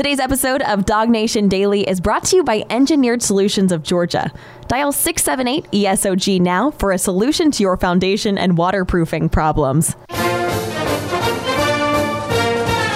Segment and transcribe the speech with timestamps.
[0.00, 4.32] Today's episode of DawgNation Daily is brought to you by Engineered Solutions of Georgia.
[4.66, 9.94] Dial 678 ESOG now for a solution to your foundation and waterproofing problems.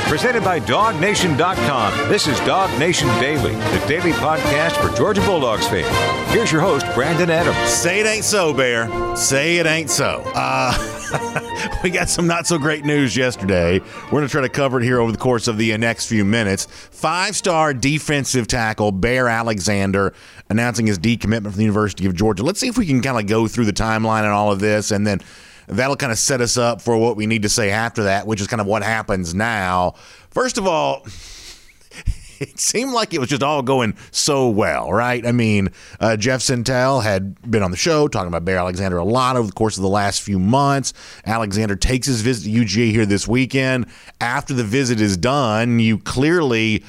[0.09, 2.09] Presented by DawgNation.com.
[2.09, 6.33] This is DawgNation Daily, the daily podcast for Georgia Bulldogs fans.
[6.33, 7.71] Here's your host, Brandon Adams.
[7.71, 9.15] Say it ain't so, Bear.
[9.15, 10.23] Say it ain't so.
[10.35, 10.73] Uh,
[11.83, 13.81] we got some not so great news yesterday.
[14.05, 16.07] We're going to try to cover it here over the course of the uh, next
[16.07, 16.67] few minutes.
[16.67, 20.15] Five star defensive tackle Bear Alexander
[20.51, 22.43] announcing his decommitment from the University of Georgia.
[22.43, 24.91] Let's see if we can kind of go through the timeline and all of this
[24.91, 25.21] and then
[25.67, 28.41] that'll kind of set us up for what we need to say after that, which
[28.41, 29.95] is kind of what happens now.
[30.31, 31.07] First of all,
[32.41, 35.27] it seemed like it was just all going so well, right?
[35.27, 39.05] I mean, uh, Jeff Sentell had been on the show talking about Bear Alexander a
[39.05, 40.93] lot over the course of the last few months.
[41.25, 43.87] Alexander takes his visit to UGA here this weekend.
[44.21, 46.85] After the visit is done, you clearly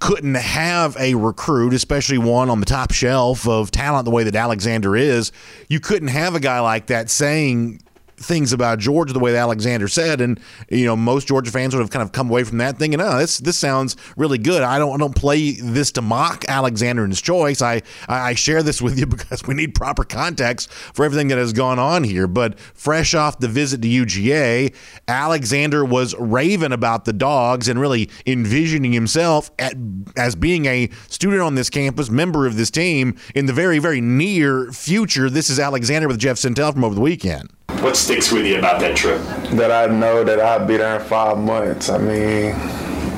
[0.00, 4.34] couldn't have a recruit, especially one on the top shelf of talent the way that
[4.34, 5.30] Alexander is.
[5.68, 7.82] You couldn't have a guy like that saying
[8.20, 11.80] things about Georgia the way that Alexander said, and you know most Georgia fans would
[11.80, 14.62] have kind of come away from that thinking, oh, this this sounds really good.
[14.62, 17.62] I don't I don't play this to mock Alexander and his choice.
[17.62, 21.52] I I share this with you because we need proper context for everything that has
[21.52, 22.26] gone on here.
[22.26, 24.74] But fresh off the visit to UGA,
[25.08, 29.74] Alexander was raving about the dogs and really envisioning himself at,
[30.16, 34.00] as being a student on this campus, member of this team in the very very
[34.00, 35.30] near future.
[35.30, 37.50] This is Alexander with Jeff Sentell from over the weekend.
[37.82, 39.20] What sticks with you about that trip?
[39.52, 41.88] That I know that I'll be there in five months.
[41.88, 42.54] I mean,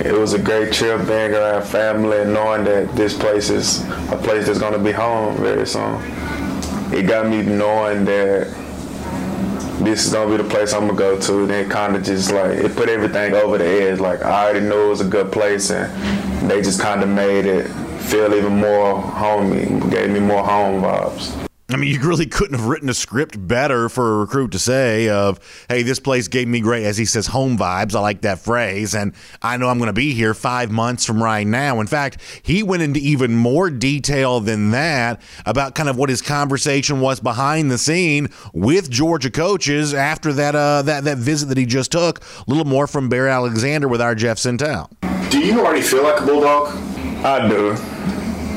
[0.04, 4.18] it was a great trip being around family and knowing that this place is a
[4.22, 6.00] place that's going to be home very soon.
[6.92, 8.48] It got me knowing that
[9.84, 11.46] this is gonna be the place I'm gonna go to.
[11.46, 13.98] Then kind of just like it put everything over the edge.
[13.98, 17.46] Like I already knew it was a good place, and they just kind of made
[17.46, 17.68] it
[18.02, 21.51] feel even more homey, gave me more home vibes.
[21.72, 25.08] I mean, you really couldn't have written a script better for a recruit to say
[25.08, 28.40] of, "Hey, this place gave me great," as he says, "home vibes." I like that
[28.40, 31.80] phrase, and I know I'm going to be here five months from right now.
[31.80, 36.20] In fact, he went into even more detail than that about kind of what his
[36.20, 41.58] conversation was behind the scene with Georgia coaches after that uh, that that visit that
[41.58, 42.20] he just took.
[42.20, 44.90] A little more from Bear Alexander with our Jeff Sentell.
[45.30, 46.76] Do you already feel like a bulldog?
[47.24, 47.76] I do.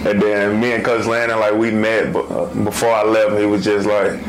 [0.05, 3.87] And then me and Coach Lanning, like we met, before I left, he was just
[3.87, 4.19] like,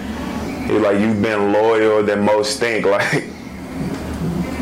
[0.66, 2.86] he was like, you've been loyal than most think.
[2.96, 3.24] Like,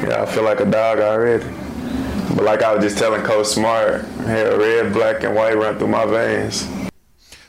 [0.03, 1.45] yeah, I feel like a dog already.
[2.35, 5.89] But like I was just telling Coach Smart, had red, black, and white run through
[5.89, 6.69] my veins.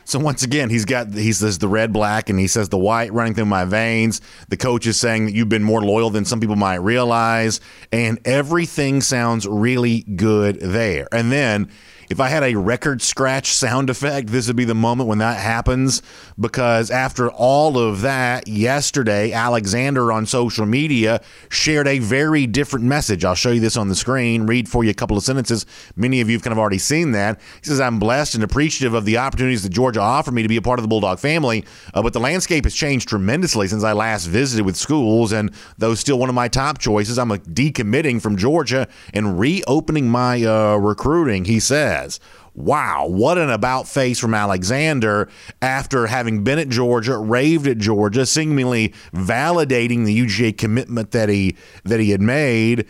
[0.06, 3.12] So once again, he's got he says the red, black, and he says the white
[3.12, 4.22] running through my veins.
[4.50, 7.60] The coach is saying that you've been more loyal than some people might realize,
[7.92, 11.08] and everything sounds really good there.
[11.12, 11.72] And then
[12.10, 15.40] if I had a record scratch sound effect, this would be the moment when that
[15.40, 16.02] happens.
[16.40, 23.26] Because after all of that, yesterday, Alexander on social media shared a very different message.
[23.26, 25.66] I'll show you this on the screen, read for you a couple of sentences.
[25.96, 27.40] Many of you have kind of already seen that.
[27.62, 30.58] He says, I'm blessed and appreciative of the opportunities that Georgia offered me to be
[30.58, 33.94] a part of the Bulldog family, uh, but the landscape has changed tremendously since I
[33.94, 38.38] last visited with schools, and though still one of my top choices, I'm decommitting from
[38.38, 42.20] Georgia and reopening my uh, recruiting, he said says.
[42.54, 45.28] Wow, what an about face from Alexander
[45.62, 51.58] after having been at Georgia, raved at Georgia, seemingly validating the UGA commitment that he
[51.84, 52.88] that he had made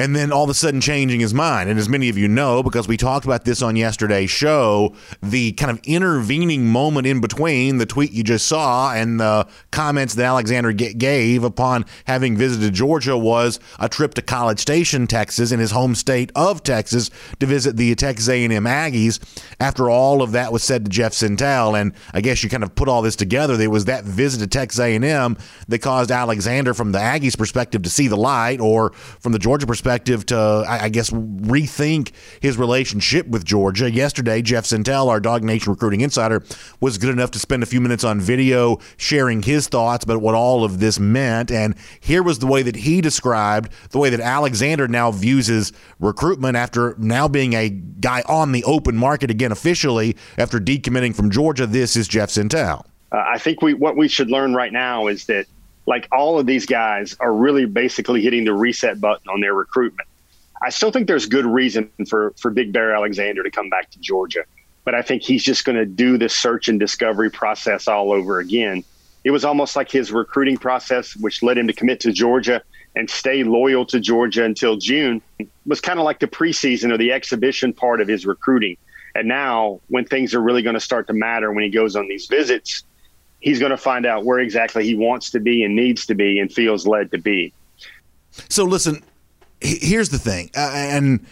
[0.00, 1.68] and then all of a sudden changing his mind.
[1.68, 5.52] And as many of you know, because we talked about this on yesterday's show, the
[5.52, 10.24] kind of intervening moment in between the tweet you just saw and the comments that
[10.24, 15.70] Alexander gave upon having visited Georgia was a trip to College Station, Texas, in his
[15.70, 19.20] home state of Texas, to visit the Texas A&M Aggies.
[19.60, 22.74] After all of that was said to Jeff Sentell, and I guess you kind of
[22.74, 25.36] put all this together, there was that visit to Texas A&M
[25.68, 29.66] that caused Alexander, from the Aggies' perspective, to see the light, or from the Georgia
[29.66, 33.90] perspective perspective to, I guess, rethink his relationship with Georgia.
[33.90, 36.44] Yesterday, Jeff Sentell, our DawgNation recruiting insider,
[36.80, 40.36] was good enough to spend a few minutes on video sharing his thoughts about what
[40.36, 41.50] all of this meant.
[41.50, 45.72] And here was the way that he described the way that Alexander now views his
[45.98, 51.30] recruitment after now being a guy on the open market again officially after decommitting from
[51.30, 51.66] Georgia.
[51.66, 52.84] This is Jeff Sentell.
[53.10, 55.46] Uh, I think we what we should learn right now is that
[55.86, 60.08] like all of these guys are really basically hitting the reset button on their recruitment.
[60.62, 63.98] I still think there's good reason for for Big Bear Alexander to come back to
[64.00, 64.44] Georgia,
[64.84, 68.38] but I think he's just going to do the search and discovery process all over
[68.38, 68.84] again.
[69.24, 72.62] It was almost like his recruiting process, which led him to commit to Georgia.
[72.96, 75.22] and stay loyal to Georgia until June
[75.66, 78.76] was kind of like the preseason or the exhibition part of his recruiting.
[79.14, 82.08] And now, when things are really going to start to matter, when he goes on
[82.08, 82.84] these visits,
[83.40, 86.38] he's going to find out where exactly he wants to be and needs to be
[86.38, 87.52] and feels led to be.
[88.48, 89.02] So, listen,
[89.60, 91.26] here's the thing, uh, and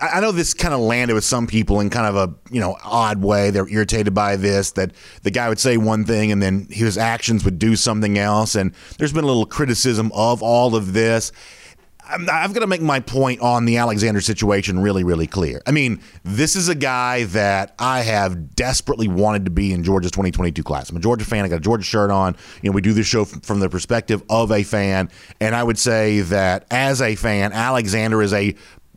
[0.00, 2.76] I know this kind of landed with some people in kind of a you know
[2.84, 3.50] odd way.
[3.50, 7.44] They're irritated by this that the guy would say one thing and then his actions
[7.44, 11.32] would do something else, and there's been a little criticism of all of this.
[12.08, 15.62] I'm, I've got to make my point on the Alexander situation really, really clear.
[15.66, 20.12] I mean, this is a guy that I have desperately wanted to be in Georgia's
[20.12, 20.90] 2022 class.
[20.90, 21.44] I'm a Georgia fan.
[21.44, 22.36] I got a Georgia shirt on.
[22.62, 25.10] You know, we do this show from, from the perspective of a fan,
[25.40, 28.54] and I would say that as a fan, Alexander is a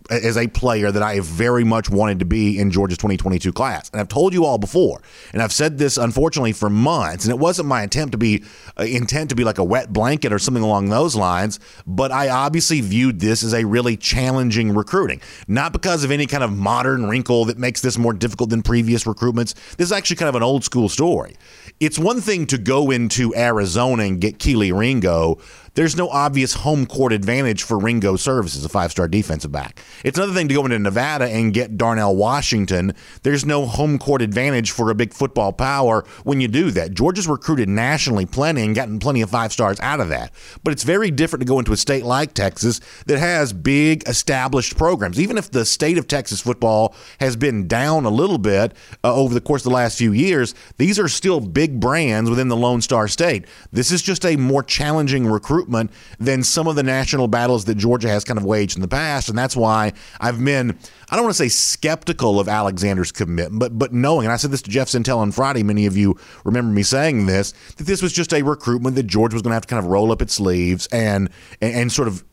[0.09, 3.89] as a player that I very much wanted to be in Georgia's 2022 class.
[3.91, 5.01] And I've told you all before,
[5.33, 8.43] and I've said this unfortunately for months, and it wasn't my attempt to be
[8.79, 12.29] uh, intent to be like a wet blanket or something along those lines, but I
[12.29, 15.21] obviously viewed this as a really challenging recruiting.
[15.47, 19.03] Not because of any kind of modern wrinkle that makes this more difficult than previous
[19.03, 19.53] recruitments.
[19.75, 21.35] This is actually kind of an old school story.
[21.79, 25.39] It's one thing to go into Arizona and get Kelee Ringo
[25.75, 29.81] there's no obvious home court advantage for Ringo Services, a five star defensive back.
[30.03, 32.93] It's another thing to go into Nevada and get Darnell Washington.
[33.23, 36.93] There's no home court advantage for a big football power when you do that.
[36.93, 40.31] Georgia's recruited nationally plenty and gotten plenty of five stars out of that.
[40.63, 44.77] But it's very different to go into a state like Texas that has big established
[44.77, 45.19] programs.
[45.19, 48.73] Even if the state of Texas football has been down a little bit
[49.03, 52.47] uh, over the course of the last few years, these are still big brands within
[52.47, 53.45] the Lone Star State.
[53.71, 57.75] This is just a more challenging recruit recruitment than some of the national battles that
[57.75, 59.29] Georgia has kind of waged in the past.
[59.29, 60.77] And that's why I've been,
[61.09, 64.51] I don't want to say skeptical of Alexander's commitment, but, but knowing, and I said
[64.51, 68.01] this to Jeff Sentell on Friday, many of you remember me saying this, that this
[68.01, 70.21] was just a recruitment that Georgia was going to have to kind of roll up
[70.21, 71.29] its sleeves and,
[71.61, 72.23] and, and sort of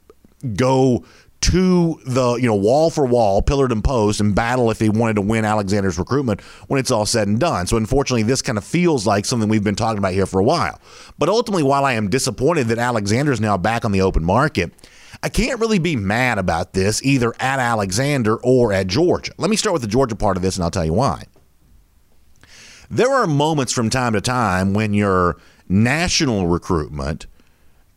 [0.54, 1.04] go
[1.42, 5.14] to the you know wall for wall, pillared and post, and battle if they wanted
[5.16, 7.66] to win Alexander's recruitment when it's all said and done.
[7.66, 10.44] So unfortunately, this kind of feels like something we've been talking about here for a
[10.44, 10.80] while.
[11.18, 14.72] But ultimately, while I am disappointed that Alexander is now back on the open market.
[15.22, 19.32] I can't really be mad about this either at Alexander or at Georgia.
[19.38, 21.24] Let me start with the Georgia part of this and I'll tell you why.
[22.90, 27.26] There are moments from time to time when your national recruitment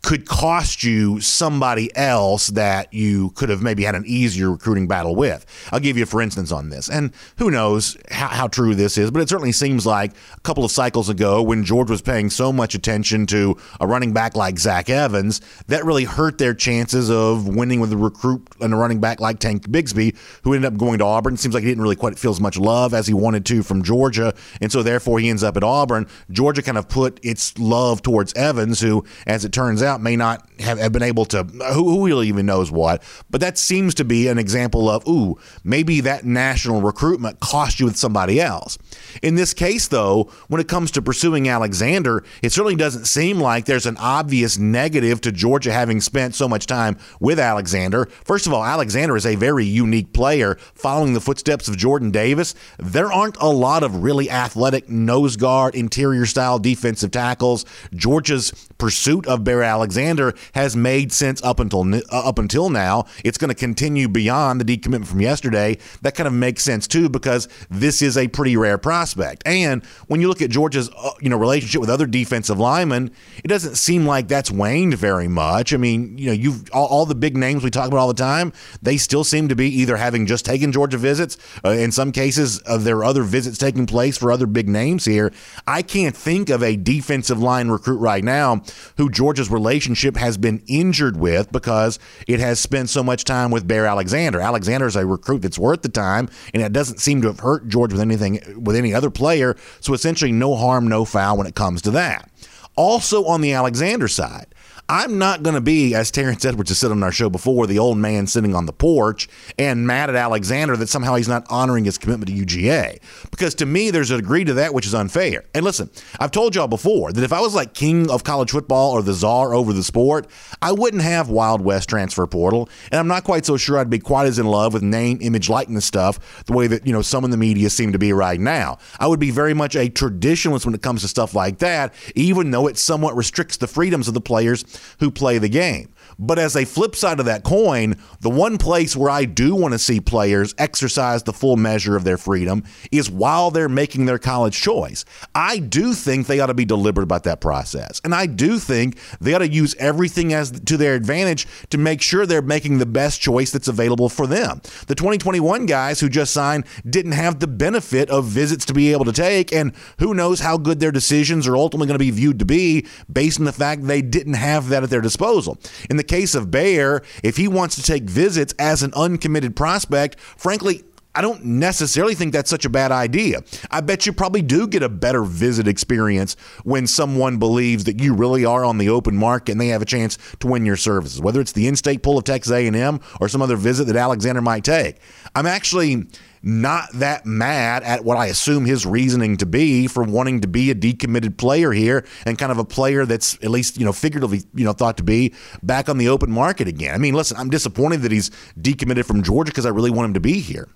[0.02, 5.16] could cost you somebody else that you could have maybe had an easier recruiting battle
[5.16, 5.46] with.
[5.72, 6.90] I'll give you for instance on this.
[6.90, 10.64] And who knows how, how, true this is, but it certainly seems like a couple
[10.64, 14.58] of cycles ago when George was paying so much attention to a running back like
[14.58, 19.00] Zach Evans, that really hurt their chances of winning with a recruit and a running
[19.00, 21.34] back like Tank Bigsby, who ended up going to Auburn.
[21.34, 23.64] It seems like he didn't really quite feel as much love as he wanted to
[23.64, 26.08] from Georgia, and so therefore he ends up at Auburn.
[26.32, 30.16] Georgia kind of put its love towards Evans, who, as it turns out, out may
[30.16, 33.94] not have, have been able to, who, who really even knows what, but that seems
[33.96, 38.78] to be an example of, ooh, maybe that national recruitment cost you with somebody else.
[39.22, 43.66] In this case, though, when it comes to pursuing Alexander, it certainly doesn't seem like
[43.66, 48.06] there's an obvious negative to Georgia having spent so much time with Alexander.
[48.24, 52.54] First of all, Alexander is a very unique player following the footsteps of Jordan Davis.
[52.78, 57.66] There aren't a lot of really athletic nose guard, interior style defensive tackles.
[57.94, 63.06] Georgia's pursuit of Bear Alexander has made sense up until uh, up until now.
[63.24, 65.78] It's going to continue beyond the decommitment from yesterday.
[66.02, 69.44] That kind of makes sense too because this is a pretty rare prospect.
[69.46, 73.12] And when you look at Georgia's uh, you know relationship with other defensive linemen,
[73.44, 75.74] it doesn't seem like that's waned very much.
[75.74, 78.14] I mean, you know, you've all, all the big names we talk about all the
[78.14, 78.54] time.
[78.82, 81.38] They still seem to be either having just taken Georgia visits.
[81.64, 85.04] Uh, in some cases, uh, there are other visits taking place for other big names
[85.04, 85.34] here.
[85.68, 88.64] I can't think of a defensive line recruit right now
[88.98, 93.68] who Georgia's relationship has been injured with because it has spent so much time with
[93.68, 94.40] Bear Alexander.
[94.40, 97.68] Alexander is a recruit that's worth the time, and it doesn't seem to have hurt
[97.68, 99.56] George with anything with any other player.
[99.80, 102.30] So essentially, no harm, no foul when it comes to that.
[102.76, 104.48] Also on the Alexander side,
[104.92, 107.78] I'm not going to be, as Terrence Edwards has said on our show before, the
[107.78, 109.30] old man sitting on the porch
[109.60, 113.00] and mad at Alexander that somehow he's not honoring his commitment to UGA.
[113.30, 115.46] Because to me, there's a degree to that which is unfair.
[115.54, 118.94] And listen, I've told y'all before that if I was like king of college football
[118.94, 120.26] or the czar over the sport,
[120.60, 122.68] I wouldn't have Wild West transfer portal.
[122.92, 125.50] And I'm not quite so sure I'd be quite as in love with name, image,
[125.50, 128.40] likeness stuff the way that, you know, some in the media seem to be right
[128.40, 128.80] now.
[129.00, 132.50] I would be very much a traditionalist when it comes to stuff like that, even
[132.50, 134.66] though it somewhat restricts the freedoms of the players
[135.00, 135.90] who play the game.
[136.20, 139.74] But as a flip side of that coin, the one place where I do want
[139.74, 144.20] to see players exercise the full measure of their freedom is while they're making their
[144.20, 145.06] college choice.
[145.34, 148.02] I do think they ought to be deliberate about that process.
[148.04, 152.02] And I do think they ought to use everything as to their advantage to make
[152.02, 154.62] sure they're making the best choice that's available for them.
[154.88, 159.06] The 2021 guys who just signed didn't have the benefit of visits to be able
[159.06, 162.40] to take, and who knows how good their decisions are ultimately going to be viewed
[162.40, 165.58] to be based on the fact they didn't have that at their disposal.
[165.90, 170.20] In the case of Bear, if he wants to take visits as an uncommitted prospect,
[170.20, 170.84] frankly,
[171.16, 173.42] I don't necessarily think that's such a bad idea.
[173.72, 178.14] I bet you probably do get a better visit experience when someone believes that you
[178.14, 181.20] really are on the open market and they have a chance to win your services,
[181.20, 184.64] whether it's the in-state pull of Texas A&M or some other visit that Alexander might
[184.64, 184.98] take.
[185.34, 186.06] I'm actually
[186.42, 190.70] not that mad at what I assume his reasoning to be for wanting to be
[190.72, 194.44] a decommitted player here and kind of a player that's at least, you know, figuratively,
[194.54, 196.94] you know, thought to be back on the open market again.
[196.94, 200.14] I mean, listen, I'm disappointed that he's decommitted from Georgia because I really want him
[200.14, 200.70] to be here.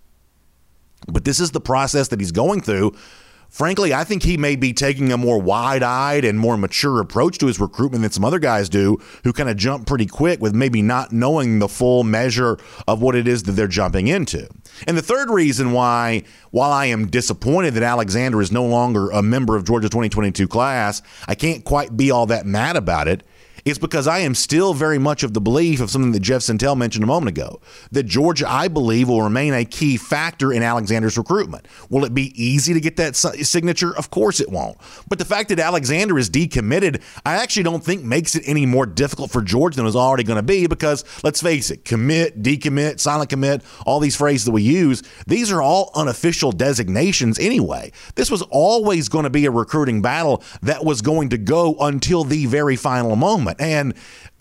[1.07, 2.93] But this is the process that he's going through
[3.53, 7.37] Frankly, I think he may be taking a more wide eyed and more mature approach
[7.37, 10.55] to his recruitment than some other guys do who kind of jump pretty quick with
[10.55, 12.57] maybe not knowing the full measure
[12.87, 14.49] of what it is that they're jumping into.
[14.87, 19.21] And the third reason why, while I am disappointed that Alexander is no longer a
[19.21, 23.21] member of Georgia's 2022 class, I can't quite be all that mad about it
[23.65, 26.77] is because I am still very much of the belief of something that Jeff Sentell
[26.77, 31.17] mentioned a moment ago that Georgia, I believe, will remain a key factor in Alexander's
[31.17, 31.67] recruitment.
[31.89, 33.95] Will it be easy to get that signature?
[33.95, 34.77] Of course it won't.
[35.07, 38.85] But the fact that Alexander is decommitted, I actually don't think makes it any more
[38.85, 42.41] difficult for Georgia than it was already going to be because let's face it, commit,
[42.43, 47.91] decommit, silent commit, all these phrases that we use, these are all unofficial designations anyway.
[48.15, 52.23] This was always going to be a recruiting battle that was going to go until
[52.23, 53.61] the very final moment moment.
[53.61, 53.93] And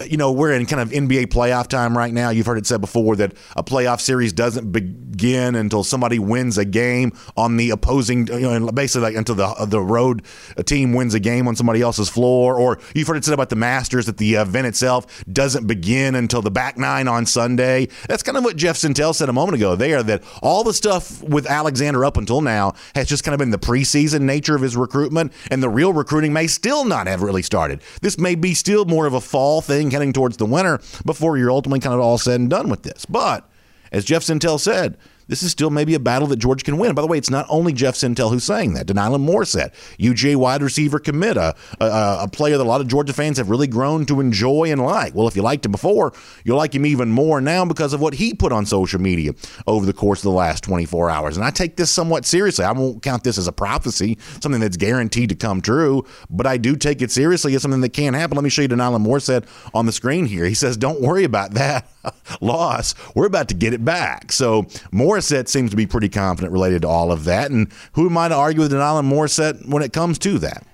[0.06, 2.30] you know, we're in kind of NBA playoff time right now.
[2.30, 6.64] You've heard it said before that a playoff series doesn't begin until somebody wins a
[6.64, 10.22] game on the opposing, you know, basically like until the the road
[10.64, 12.56] team wins a game on somebody else's floor.
[12.56, 16.42] Or you've heard it said about the Masters that the event itself doesn't begin until
[16.42, 17.88] the back nine on Sunday.
[18.08, 21.22] That's kind of what Jeff Sentell said a moment ago there, that all the stuff
[21.22, 24.76] with Alexander up until now has just kind of been the preseason nature of his
[24.76, 27.82] recruitment, and the real recruiting may still not have really started.
[28.00, 31.50] This may be still more of a fall thing heading towards the winter before you're
[31.50, 33.04] ultimately kind of all said and done with this.
[33.04, 33.48] But
[33.90, 34.96] as Jeff Sentell said,
[35.28, 36.94] this is still maybe a battle that Georgia can win.
[36.94, 38.86] By the way, it's not only Jeff Sentell who's saying that.
[38.86, 43.12] De'Nylon Morrissette, UJ wide receiver commit, a, a, a, player that a lot of Georgia
[43.12, 45.14] fans have really grown to enjoy and like.
[45.14, 46.12] Well, if you liked him before,
[46.44, 49.32] you'll like him even more now because of what he put on social media
[49.66, 51.36] over the course of the last 24 hours.
[51.36, 52.64] And I take this somewhat seriously.
[52.64, 56.56] I won't count this as a prophecy, something that's guaranteed to come true, but I
[56.56, 58.36] do take it seriously as something that can happen.
[58.36, 60.44] Let me show you De'Nylon Morrissette on the screen here.
[60.44, 61.88] He says, Don't worry about that
[62.40, 62.94] loss.
[63.14, 64.32] We're about to get it back.
[64.32, 67.50] So, more Morrissette seems to be pretty confident related to all of that.
[67.50, 70.66] And who am I to argue with De'Nylon Morrissette when it comes to that?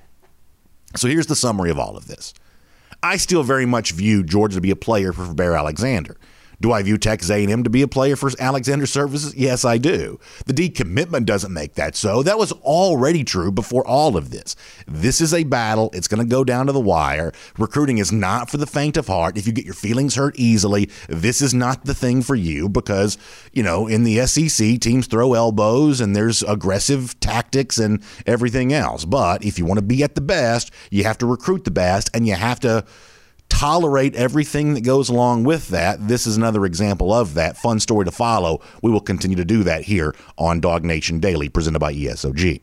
[0.97, 2.33] So here's the summary of all of this.
[3.03, 6.17] I still very much view Georgia to be a player for Bear Alexander.
[6.61, 9.35] Do I view Texas A&M to be a player for Alexander services?
[9.37, 10.19] Yes, I do.
[10.47, 12.23] The decommitment doesn't make that so.
[12.25, 14.57] That was already true before all of this.
[14.87, 15.91] This is a battle.
[15.93, 17.33] It's going to go down to the wire.
[17.59, 19.39] Recruiting is not for the faint of heart.
[19.39, 23.19] If you get your feelings hurt easily, this is not the thing for you because,
[23.53, 29.05] you know, in the SEC, teams throw elbows and there's aggressive tactics and everything else.
[29.05, 32.11] But if you want to be at the best, you have to recruit the best
[32.15, 32.85] and you have to
[33.49, 36.07] tolerate everything that goes along with that.
[36.07, 37.57] This is another example of that.
[37.57, 38.61] Fun story to follow.
[38.83, 42.63] We will continue to do that here on DawgNation Daily, presented by ESOG.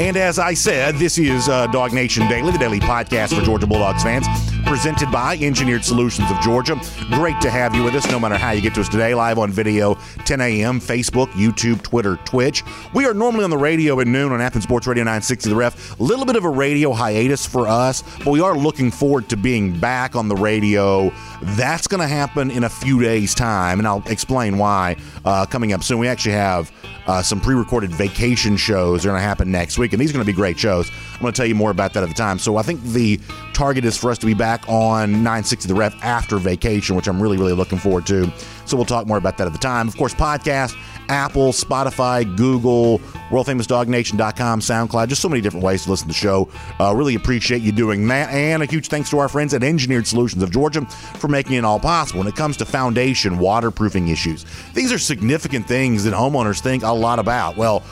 [0.00, 4.02] And as I said, this is uh, Nation Daily, the daily podcast for Georgia Bulldogs
[4.02, 4.26] fans
[4.68, 6.78] presented by Engineered Solutions of Georgia.
[7.12, 9.38] Great to have you with us, no matter how you get to us today, live
[9.38, 9.94] on video,
[10.26, 12.62] 10 a.m., Facebook, YouTube, Twitter, Twitch.
[12.92, 15.98] We are normally on the radio at noon on Athens Sports Radio 960 The Ref.
[15.98, 19.38] A little bit of a radio hiatus for us, but we are looking forward to
[19.38, 21.10] being back on the radio.
[21.40, 25.72] That's going to happen in a few days' time, and I'll explain why uh, coming
[25.72, 25.98] up soon.
[25.98, 26.70] We actually have
[27.06, 30.10] uh, some pre recorded vacation shows that are going to happen next week, and these
[30.10, 30.90] are going to be great shows.
[31.14, 32.38] I'm going to tell you more about that at the time.
[32.38, 33.18] So I think the
[33.58, 37.20] target is for us to be back on 960 The Ref after vacation, which I'm
[37.20, 38.32] really, really looking forward to.
[38.66, 39.88] So we'll talk more about that at the time.
[39.88, 40.76] Of course, podcast,
[41.08, 43.00] Apple, Spotify, Google,
[43.30, 46.48] worldfamousdawgnation.com, SoundCloud, just so many different ways to listen to the show.
[46.78, 48.30] Uh, really appreciate you doing that.
[48.30, 51.64] And a huge thanks to our friends at Engineered Solutions of Georgia for making it
[51.64, 52.20] all possible.
[52.20, 56.92] When it comes to foundation waterproofing issues, these are significant things that homeowners think a
[56.92, 57.56] lot about.
[57.56, 57.82] Well,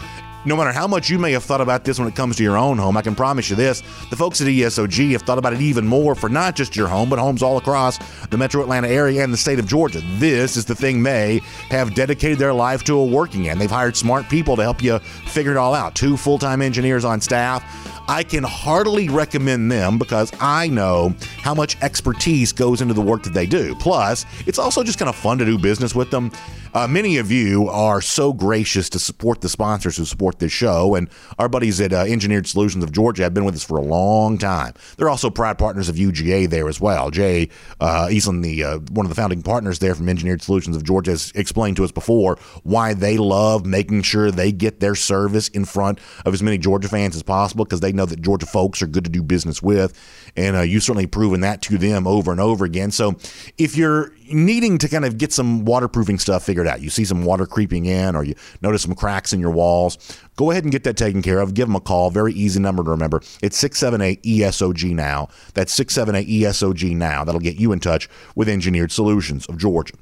[0.47, 2.57] no matter how much you may have thought about this when it comes to your
[2.57, 5.61] own home, I can promise you this the folks at ESOG have thought about it
[5.61, 9.25] even more for not just your home, but homes all across the metro Atlanta area
[9.25, 10.01] and the state of Georgia.
[10.19, 13.59] This is the thing they have dedicated their life to working in.
[13.59, 15.97] They've hired smart people to help you figure it all out.
[15.97, 17.65] Two full time engineers on staff.
[18.09, 23.25] I can heartily recommend them because I know how much expertise goes into the work
[23.25, 23.75] that they do.
[23.77, 26.31] Plus, it's also just kind of fun to do business with them.
[26.73, 30.95] Uh, many of you are so gracious to support the sponsors who support this show,
[30.95, 33.83] and our buddies at uh, Engineered Solutions of Georgia have been with us for a
[33.83, 34.75] long time.
[34.97, 37.11] They're also proud partners of UGA there as well.
[37.11, 37.49] Jay
[37.81, 41.13] uh, Eastland, the uh, one of the founding partners there from Engineered Solutions of Georgia,
[41.13, 45.65] has explained to us before why they love making sure they get their service in
[45.65, 48.87] front of as many Georgia fans as possible because they know that Georgia folks are
[48.87, 49.93] good to do business with,
[50.37, 52.91] and uh, you've certainly proven that to them over and over again.
[52.91, 53.17] So,
[53.59, 57.25] if you're needing to kind of get some waterproofing stuff figured out, you see some
[57.25, 60.85] water creeping in, or you notice some cracks in your walls, go ahead and get
[60.85, 61.55] that taken care of.
[61.55, 62.11] Give them a call.
[62.11, 63.21] Very easy number to remember.
[63.43, 65.29] It's 678 ESOG now.
[65.55, 67.25] That's 678 ESOG now.
[67.25, 69.95] That'll get you in touch with Engineered Solutions of Georgia.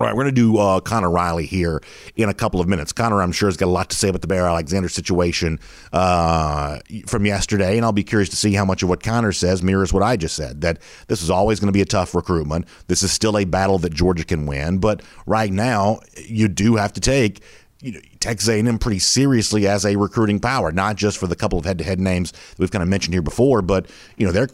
[0.00, 1.82] All right, we're going to do uh, Connor Riley here
[2.16, 2.90] in a couple of minutes.
[2.90, 5.60] Connor, I'm sure, has got a lot to say about the Bear Alexander situation
[5.92, 9.62] uh, from yesterday, and I'll be curious to see how much of what Connor says
[9.62, 10.62] mirrors what I just said.
[10.62, 12.64] That this is always going to be a tough recruitment.
[12.86, 16.94] This is still a battle that Georgia can win, but right now you do have
[16.94, 17.42] to take
[17.82, 21.58] you know, Texas A&M pretty seriously as a recruiting power, not just for the couple
[21.58, 23.86] of head-to-head names that we've kind of mentioned here before, but
[24.16, 24.48] you know they're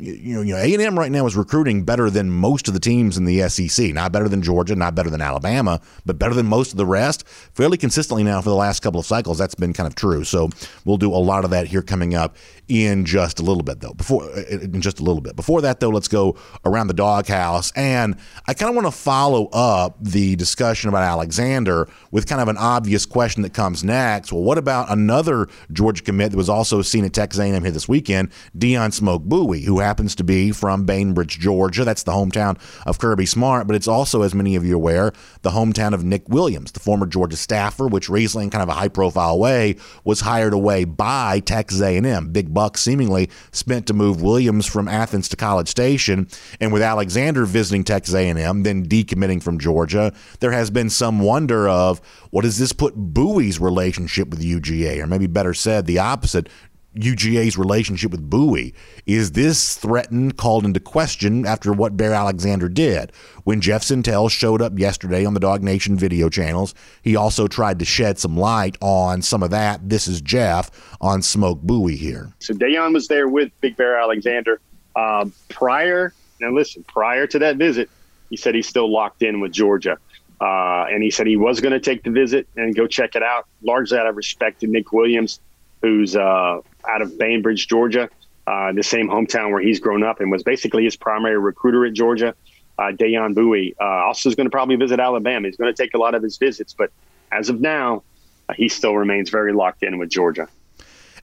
[0.00, 2.74] you know, you know, A and M right now is recruiting better than most of
[2.74, 3.92] the teams in the SEC.
[3.92, 7.26] Not better than Georgia, not better than Alabama, but better than most of the rest.
[7.28, 10.24] Fairly consistently now for the last couple of cycles, that's been kind of true.
[10.24, 10.50] So
[10.84, 12.36] we'll do a lot of that here coming up
[12.68, 13.94] in just a little bit, though.
[13.94, 15.36] Before uh, in just a little bit.
[15.36, 19.46] Before that, though, let's go around the doghouse, and I kind of want to follow
[19.52, 24.32] up the discussion about Alexander with kind of an obvious question that comes next.
[24.32, 27.88] Well, what about another Georgia commit that was also seen at Texas A&M here this
[27.88, 31.84] weekend, Deyon Smoke Bouie, who happens to be from Bainbridge, Georgia.
[31.84, 35.12] That's the hometown of Kirby Smart, but it's also, as many of you are aware,
[35.42, 38.72] the hometown of Nick Williams, the former Georgia staffer, which recently, in kind of a
[38.72, 42.32] high-profile way, was hired away by Texas A&M.
[42.32, 46.26] Big bucks seemingly spent to move Williams from Athens to College Station,
[46.58, 51.68] and with Alexander visiting Texas A&M, then decommitting from Georgia, there has been some wonder
[51.68, 56.48] of what does this put Bouie's relationship with UGA, or maybe better said, the opposite.
[56.96, 58.74] UGA's relationship with Bowie.
[59.06, 63.12] Is this threatened, called into question after what Bear Alexander did?
[63.44, 67.84] When Jeff Sentell showed up yesterday on the DawgNation video channels, he also tried to
[67.84, 69.88] shed some light on some of that.
[69.88, 72.32] This is Jeff on Smoke Bouie here.
[72.40, 74.60] So Deyon was there with Big Bear Alexander
[74.96, 76.12] um, prior.
[76.40, 77.90] Now listen, prior to that visit,
[78.30, 79.98] he said he's still locked in with Georgia.
[80.40, 83.22] Uh, and he said he was going to take the visit and go check it
[83.22, 85.40] out, largely out of respect to Nick Williams,
[85.80, 88.08] who's uh, out of Bainbridge, Georgia,
[88.46, 91.92] uh, the same hometown where he's grown up and was basically his primary recruiter at
[91.92, 92.34] Georgia.
[92.78, 95.48] Uh, Deyon Bouie uh, also is going to probably visit Alabama.
[95.48, 96.90] He's going to take a lot of his visits, but
[97.32, 98.02] as of now,
[98.48, 100.48] uh, he still remains very locked in with Georgia.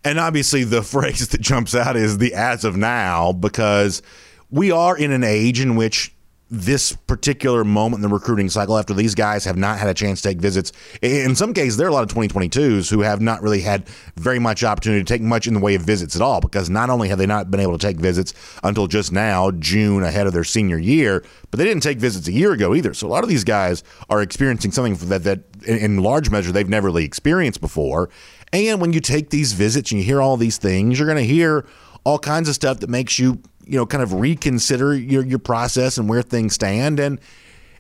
[0.03, 4.01] And obviously, the phrase that jumps out is the as of now, because
[4.49, 6.13] we are in an age in which
[6.51, 10.21] this particular moment in the recruiting cycle after these guys have not had a chance
[10.21, 10.71] to take visits.
[11.01, 14.37] In some cases, there are a lot of 2022s who have not really had very
[14.37, 17.09] much opportunity to take much in the way of visits at all because not only
[17.09, 20.43] have they not been able to take visits until just now, June ahead of their
[20.43, 22.93] senior year, but they didn't take visits a year ago either.
[22.93, 26.69] So a lot of these guys are experiencing something that, that in large measure they've
[26.69, 28.09] never really experienced before.
[28.51, 31.23] And when you take these visits and you hear all these things, you're going to
[31.23, 31.65] hear
[32.03, 35.97] all kinds of stuff that makes you you know, kind of reconsider your, your process
[35.97, 36.99] and where things stand.
[36.99, 37.19] And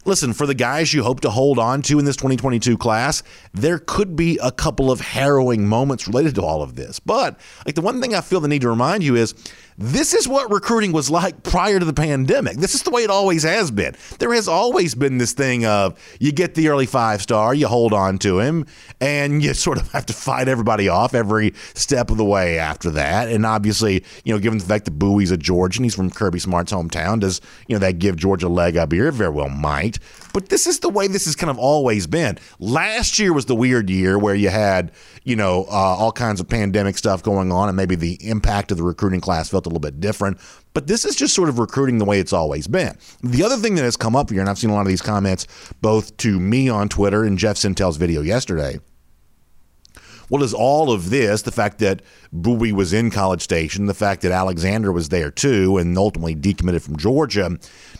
[0.05, 3.79] listen, for the guys you hope to hold on to in this 2022 class, there
[3.79, 6.99] could be a couple of harrowing moments related to all of this.
[6.99, 9.33] But like the one thing I feel the need to remind you is
[9.77, 12.57] this is what recruiting was like prior to the pandemic.
[12.57, 13.95] This is the way it always has been.
[14.19, 17.93] There has always been this thing of you get the early five star, you hold
[17.93, 18.65] on to him,
[19.01, 22.91] and you sort of have to fight everybody off every step of the way after
[22.91, 23.29] that.
[23.29, 26.71] And obviously, you know, given the fact that Bouie's a Georgian, he's from Kirby Smart's
[26.71, 29.07] hometown, does, you know, that give Georgia a leg up here?
[29.07, 29.99] It Very well might.
[30.33, 32.37] But this is the way this has kind of always been.
[32.59, 34.91] Last year was the weird year where you had,
[35.23, 38.77] you know, uh, all kinds of pandemic stuff going on, and maybe the impact of
[38.77, 40.37] the recruiting class felt a little bit different.
[40.73, 42.97] But this is just sort of recruiting the way it's always been.
[43.21, 45.01] The other thing that has come up here, and I've seen a lot of these
[45.01, 45.47] comments
[45.81, 48.79] both to me on Twitter and Jeff Sentell's video yesterday
[50.29, 52.01] Well, does all of this, the fact that
[52.33, 56.81] Bouie was in College Station, the fact that Alexander was there too, and ultimately decommitted
[56.81, 57.57] from Georgia,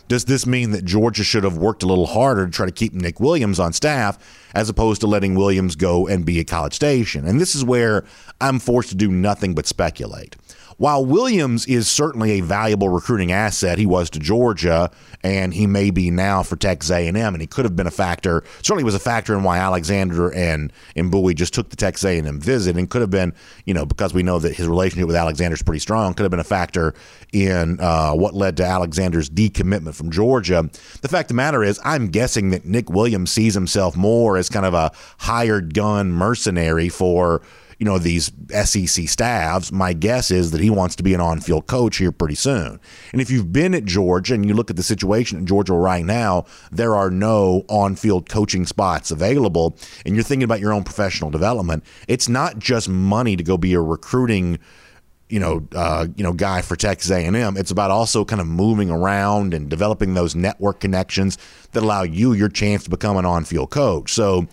[0.08, 2.92] does this mean that Georgia should have worked a little harder to try to keep
[2.92, 4.18] Nick Williams on staff
[4.54, 7.26] as opposed to letting Williams go and be at College Station?
[7.26, 8.04] And this is where
[8.40, 10.36] I'm forced to do nothing but speculate
[10.76, 14.90] while Williams is certainly a valuable recruiting asset, he was to Georgia,
[15.22, 18.42] and he may be now for Texas A&M, and he could have been a factor.
[18.62, 22.40] Certainly was a factor in why Alexander and and Bouie just took the Texas A&M
[22.40, 23.32] visit, and could have been,
[23.64, 26.30] you know, because we know that his relationship with Alexander is pretty strong, could have
[26.30, 26.94] been a factor
[27.32, 30.68] in uh, what led to Alexander's decommitment from Georgia.
[31.02, 34.48] The fact of the matter is, I'm guessing that Nick Williams sees himself more as
[34.48, 37.42] kind of a hired gun mercenary for
[37.78, 41.66] you know these SEC staffs, my guess is that he wants to be an on-field
[41.66, 42.80] coach here pretty soon.
[43.12, 46.04] And if you've been at Georgia and you look at the situation at Georgia right
[46.04, 51.30] now, there are no on-field coaching spots available, and you're thinking about your own professional
[51.30, 51.84] development.
[52.08, 54.58] It's not just money to go be a recruiting
[55.28, 57.56] you know, uh, you know, guy for Texas A&M.
[57.56, 61.38] It's about also kind of moving around and developing those network connections
[61.72, 64.12] that allow you your chance to become an on-field coach.
[64.12, 64.46] So,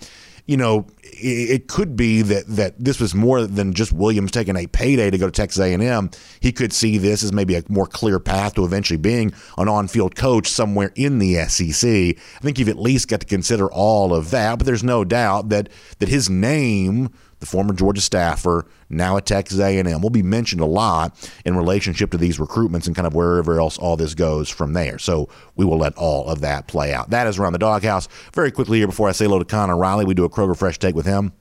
[0.45, 4.67] you know, it could be that that this was more than just Williams taking a
[4.67, 6.09] payday to go to Texas A&M.
[6.39, 10.15] He could see this as maybe a more clear path to eventually being an on-field
[10.15, 11.89] coach somewhere in the SEC.
[11.89, 15.49] I think you've at least got to consider all of that, but there's no doubt
[15.49, 17.09] that that his name
[17.41, 22.11] the former Georgia staffer, now at Texas A&M, will be mentioned a lot in relationship
[22.11, 24.97] to these recruitments and kind of wherever else all this goes from there.
[24.97, 25.27] So
[25.57, 27.09] we will let all of that play out.
[27.09, 28.07] That is around the doghouse.
[28.33, 30.79] Very quickly here before I say hello to Connor Riley, we do a Kroger Fresh
[30.79, 31.33] Take with him.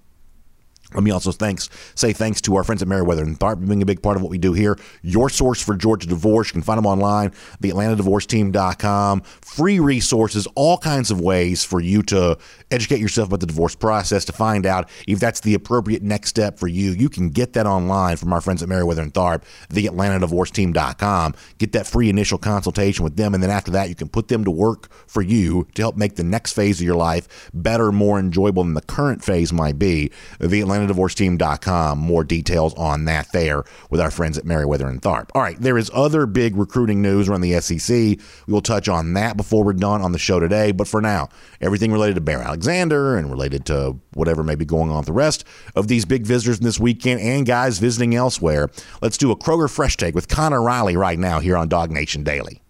[0.95, 3.87] Let me also thanks say thanks to our friends at Meriwether and Tharp being a
[3.87, 4.79] big part of what we do here.
[5.03, 6.49] Your source for Georgia divorce.
[6.49, 7.31] You can find them online,
[7.63, 9.21] theatlantadivorceteam.com.
[9.43, 12.39] Free resources, all kinds of ways for you to
[12.71, 16.59] educate yourself about the divorce process to find out if that's the appropriate next step
[16.59, 16.93] for you.
[16.93, 21.35] You can get that online from our friends at Meriwether and Tharp, theatlantadivorceteam.com.
[21.59, 24.45] Get that free initial consultation with them, and then after that, you can put them
[24.45, 28.19] to work for you to help make the next phase of your life better, more
[28.19, 30.11] enjoyable than the current phase might be.
[30.39, 31.99] The Atlanta AtlantaDivorceTeam.com.
[31.99, 35.31] More details on that there with our friends at Meriwether and Tharp.
[35.35, 37.95] All right, there is other big recruiting news around the SEC.
[37.97, 40.73] We will touch on that before we're done on the show today.
[40.73, 41.29] But for now,
[41.61, 45.13] everything related to Bear Alexander and related to whatever may be going on with the
[45.13, 48.69] rest of these big visitors this weekend and guys visiting elsewhere.
[49.03, 52.61] Let's do a Kroger Fresh Take with Connor Riley right now here on DawgNation Daily.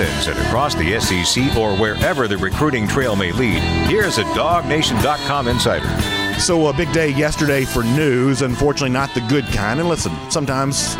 [0.00, 5.48] Athens and across the SEC or wherever the recruiting trail may lead, here's a DawgNation.com
[5.48, 6.40] insider.
[6.40, 8.40] So, a big day yesterday for news.
[8.40, 9.80] Unfortunately, not the good kind.
[9.80, 10.96] And listen, sometimes.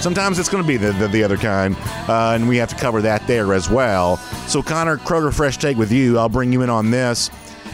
[0.00, 1.76] Sometimes it's going to be the, the, the, other kind,
[2.08, 4.16] uh, and we have to cover that there as well.
[4.46, 6.18] So, Connor, Kroger Fresh Take with you.
[6.18, 7.30] I'll bring you in on this.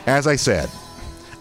[0.07, 0.69] As I said,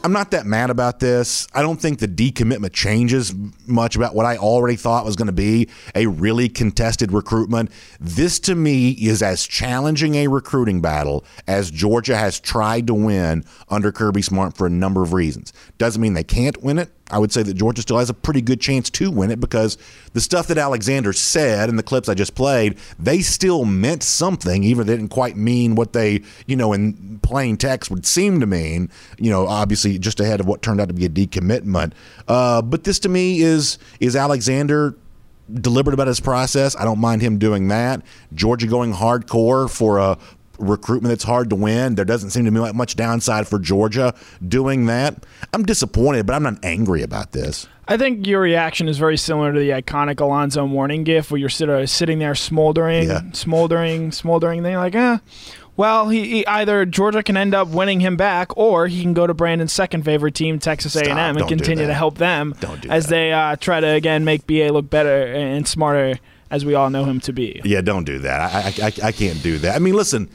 [0.06, 1.48] I'm not that mad about this.
[1.52, 3.34] I don't think the decommitment changes
[3.66, 7.72] much about what I already thought was going to be a really contested recruitment.
[8.00, 13.46] This to me is as challenging a recruiting battle as Georgia has tried to win
[13.68, 15.54] under Kirby Smart for a number of reasons.
[15.80, 16.92] Doesn't mean they can't win it.
[17.12, 19.78] I would say that Georgia still has a pretty good chance to win it because
[20.14, 24.64] the stuff that Alexander said in the clips I just played, they still meant something,
[24.64, 28.48] even they didn't quite mean what they, you know, in plain text would seem to
[28.48, 28.90] mean.
[29.20, 31.94] You know, obviously just ahead of what turned out to be a decommitment.
[32.28, 34.96] Uh, but this to me is is Alexander
[35.54, 36.76] deliberate about his process.
[36.76, 38.02] I don't mind him doing that.
[38.34, 40.18] Georgia going hardcore for a
[40.60, 41.96] recruitment that's hard to win.
[41.96, 44.14] There doesn't seem to be much downside for Georgia
[44.46, 45.26] doing that.
[45.54, 47.68] I'm disappointed, but I'm not angry about this.
[47.88, 51.50] I think your reaction is very similar to the iconic Alonzo Mourning gif where you're
[51.50, 53.22] sitting there smoldering, yeah.
[53.34, 54.64] smoldering, smoldering.
[54.64, 55.20] Thing like, eh.
[55.78, 59.28] Well, he, he, either Georgia can end up winning him back, or he can go
[59.28, 62.56] to Brandon's second favorite team, Texas A&M, and continue to help them
[62.90, 63.10] as that.
[63.10, 66.18] they uh, try to again make BA look better and smarter
[66.56, 67.62] as we all know him to be.
[67.66, 68.80] Yeah, don't do that.
[68.82, 69.76] I, I, I can't do that.
[69.76, 70.30] I mean, listen,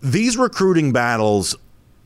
[0.00, 1.56] these recruiting battles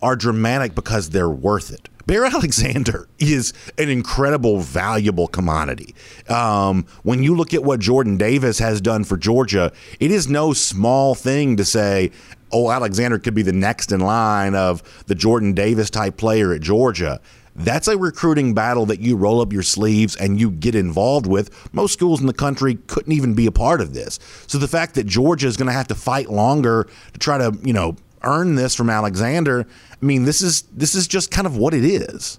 [0.01, 1.91] are dramatic because they're worth it.
[2.07, 5.95] Bear Alexander is an incredible, valuable commodity.
[6.31, 10.55] Um, when you look at what Jordan Davis has done for Georgia, it is no
[10.55, 12.11] small thing to say,
[12.51, 16.63] oh, Alexander could be the next in line of the Jordan Davis type player at
[16.63, 17.21] Georgia.
[17.59, 21.51] That's a recruiting battle that you roll up your sleeves and you get involved with.
[21.75, 24.21] Most schools in the country couldn't even be a part of this.
[24.47, 27.59] So the fact that Georgia is going to have to fight longer to try to,
[27.65, 31.57] you know, earn this from Alexander, I mean, this is this is just kind of
[31.57, 32.39] what it is.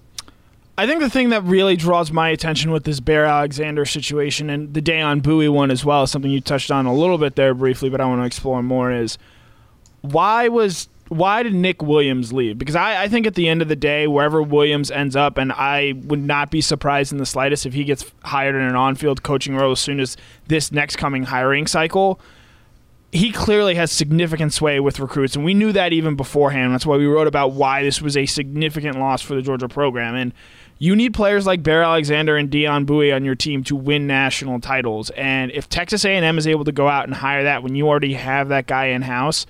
[0.78, 4.72] I think the thing that really draws my attention with this Bear Alexander situation and
[4.72, 7.90] the Deyon Bouie one as well, something you touched on a little bit there briefly,
[7.90, 9.18] but I want to explore more is
[10.00, 12.56] why was why did Nick Williams leave?
[12.56, 15.50] Because I, I think at the end of the day, wherever Williams ends up, and
[15.50, 19.24] I would not be surprised in the slightest if he gets hired in an on-field
[19.24, 22.20] coaching role as soon as this next coming hiring cycle.
[23.10, 26.72] He clearly has significant sway with recruits, and we knew that even beforehand.
[26.72, 30.14] That's why we wrote about why this was a significant loss for the Georgia program.
[30.14, 30.32] And
[30.78, 34.60] you need players like Bear Alexander and Deyon Bouie on your team to win national
[34.60, 35.10] titles.
[35.10, 38.14] And if Texas A&M is able to go out and hire that when you already
[38.14, 39.44] have that guy in house,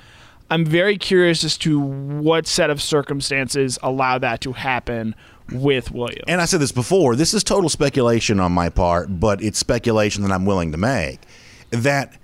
[0.51, 5.15] I'm very curious as to what set of circumstances allow that to happen
[5.53, 6.25] with Williams.
[6.27, 10.23] And I said this before, this is total speculation on my part, but it's speculation
[10.25, 11.21] that I'm willing to make.
[11.71, 12.17] That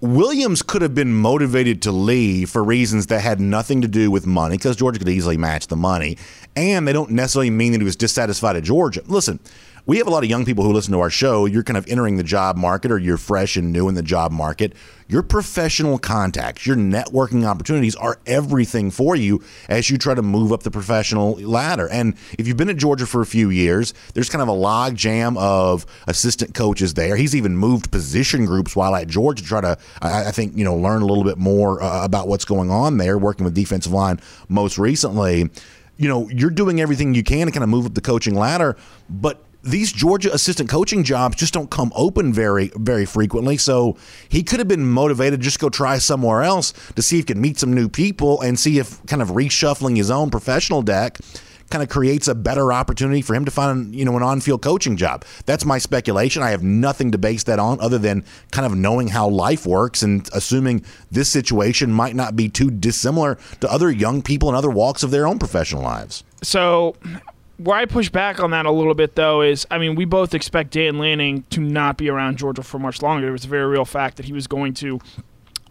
[0.00, 4.26] Williams could have been motivated to leave for reasons that had nothing to do with
[4.26, 6.18] money, because Georgia could easily match the money,
[6.56, 9.02] and they don't necessarily mean that he was dissatisfied at Georgia.
[9.06, 9.40] Listen,
[9.86, 11.44] we have a lot of young people who listen to our show.
[11.44, 14.32] You're kind of entering the job market or you're fresh and new in the job
[14.32, 14.72] market.
[15.08, 20.52] Your professional contacts, your networking opportunities are everything for you as you try to move
[20.52, 21.86] up the professional ladder.
[21.90, 24.96] And if you've been at Georgia for a few years, there's kind of a log
[24.96, 27.16] jam of assistant coaches there.
[27.16, 30.74] He's even moved position groups while at Georgia to try to, I, think, you know,
[30.74, 34.18] learn a little bit more uh, about what's going on there, working with defensive line
[34.48, 35.50] most recently
[35.96, 38.76] you know, you're doing everything you can to kind of move up the coaching ladder,
[39.08, 43.56] but these Georgia assistant coaching jobs just don't come open very, very frequently.
[43.56, 43.96] So
[44.28, 47.34] he could have been motivated to just go try somewhere else to see if he
[47.34, 51.18] can meet some new people and see if kind of reshuffling his own professional deck
[51.70, 54.96] kind of creates a better opportunity for him to find you know an on-field coaching
[54.96, 55.24] job.
[55.46, 56.42] That's my speculation.
[56.42, 60.02] I have nothing to base that on other than kind of knowing how life works
[60.02, 64.70] and assuming this situation might not be too dissimilar to other young people in other
[64.70, 66.22] walks of their own professional lives.
[66.42, 66.96] So
[67.58, 70.34] where I push back on that a little bit, though, is I mean, we both
[70.34, 73.28] expect Dan Lanning to not be around Georgia for much longer.
[73.28, 75.00] It was a very real fact that he was going to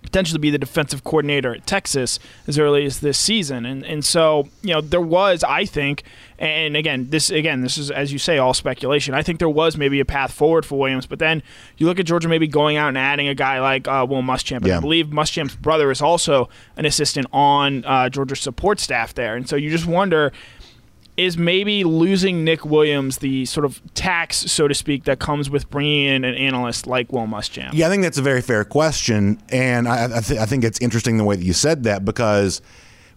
[0.02, 3.66] potentially be the defensive coordinator at Texas as early as this season.
[3.66, 6.04] And and so, you know, there was, I think,
[6.38, 9.14] and again, this again, this is as you say, all speculation.
[9.14, 11.42] I think there was maybe a path forward for Williams, but then
[11.78, 14.68] you look at Georgia maybe going out and adding a guy like uh, Will Muschamp.
[14.68, 14.78] Yeah.
[14.78, 19.50] I believe Muschamp's brother is also an assistant on uh, Georgia's support staff there, and
[19.50, 20.32] so you just wonder
[21.16, 25.70] is maybe losing Nick Williams the sort of tax, so to speak, that comes with
[25.70, 27.72] bringing in an analyst like Will Muschamp?
[27.74, 30.80] Yeah, I think that's a very fair question, and I, I, th- I think it's
[30.80, 32.62] interesting the way that you said that because–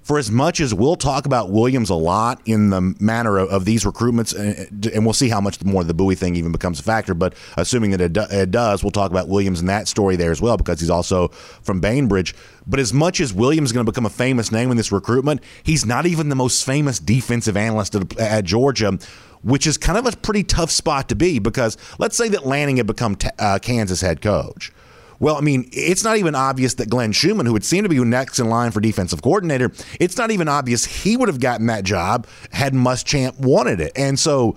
[0.06, 3.64] for as much as we'll talk about Williams a lot in the manner of, of
[3.64, 6.84] these recruitments, and, and, we'll see how much more the Bouie thing even becomes a
[6.84, 7.12] factor.
[7.12, 10.30] But assuming that it, do, it, does, we'll talk about Williams and that story there
[10.30, 12.36] as well because he's also from Bainbridge.
[12.68, 15.40] But as much as Williams is going to become a famous name in this recruitment,
[15.64, 18.96] he's not even the most famous defensive analyst at, at Georgia
[19.42, 22.78] which is kind of a pretty tough spot to be because let's say that Lanning
[22.78, 24.72] had become t- uh, Kansas head coach.
[25.18, 27.98] Well, I mean, it's not even obvious that Glenn Schumann, who would seem to be
[28.04, 31.84] next in line for defensive coordinator, it's not even obvious he would have gotten that
[31.84, 33.92] job had Muschamp wanted it.
[33.96, 34.56] And so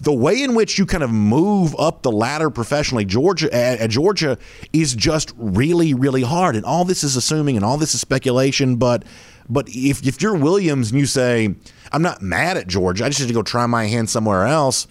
[0.00, 3.90] the way in which you kind of move up the ladder professionally Georgia at, at,
[3.90, 4.38] Georgia
[4.72, 8.76] is just really really hard and all this is assuming and all this is speculation
[8.76, 9.04] but
[9.48, 11.52] but if if you're Williams and you say
[11.90, 14.86] I'm not mad at Georgia I just need to go try my hand somewhere else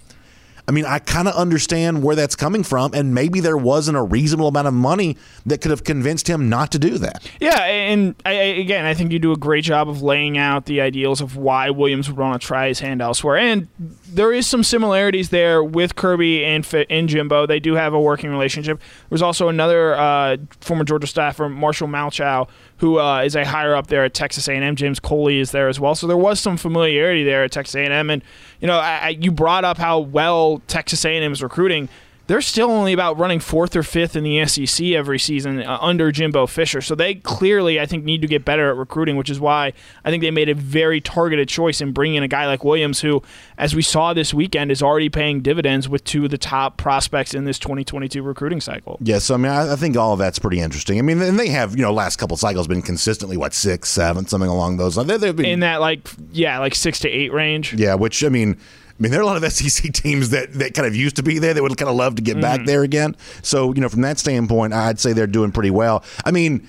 [0.70, 4.02] I mean, I kind of understand where that's coming from, and maybe there wasn't a
[4.02, 7.26] reasonable amount of money that could have convinced him not to do that.
[7.40, 10.82] Yeah, and I, again, I think you do a great job of laying out the
[10.82, 13.70] ideals of why Williams would want to try his hand elsewhere, and
[14.10, 17.46] there is some similarities there with Kirby and and Jimbo.
[17.46, 18.82] They do have a working relationship.
[19.08, 23.88] There's also another uh, former Georgia staffer, Marshall Malchow who uh, is a higher up
[23.88, 24.76] there at Texas A&M.
[24.76, 28.10] James Coley is there as well, so there was some familiarity there at Texas A&M.
[28.10, 28.24] And
[28.60, 31.90] you know, I, I, you brought up how well Texas A&M is recruiting
[32.28, 36.12] they're still only about running fourth or fifth in the SEC every season uh, under
[36.12, 36.82] Jimbo Fisher.
[36.82, 40.12] So they clearly, I think, need to get better at recruiting, which is why I
[40.12, 43.24] think they made a very targeted choice in bringing in a guy like Williams, who,
[43.58, 47.34] as we saw this weekend, is already paying dividends with two of the top prospects
[47.34, 48.98] in this 2022 recruiting cycle.
[49.02, 51.00] Yeah, so I mean, I, I think all of that's pretty interesting.
[51.00, 54.28] I mean, and they have, you know, last couple cycles been consistently what six, seven,
[54.28, 55.08] something along those lines.
[55.08, 57.74] They, been, in that like, yeah, like six to eight range.
[57.74, 58.58] Yeah, which I mean
[58.98, 61.24] I mean, there are a lot of SEC teams that, that kind of used to
[61.24, 62.42] be there that would kind of love to get mm-hmm.
[62.42, 63.16] back there again.
[63.44, 66.04] So, you know, from that standpoint, I'd say they're doing pretty well.
[66.26, 66.68] I mean,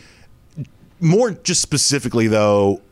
[1.01, 2.83] more just specifically, though,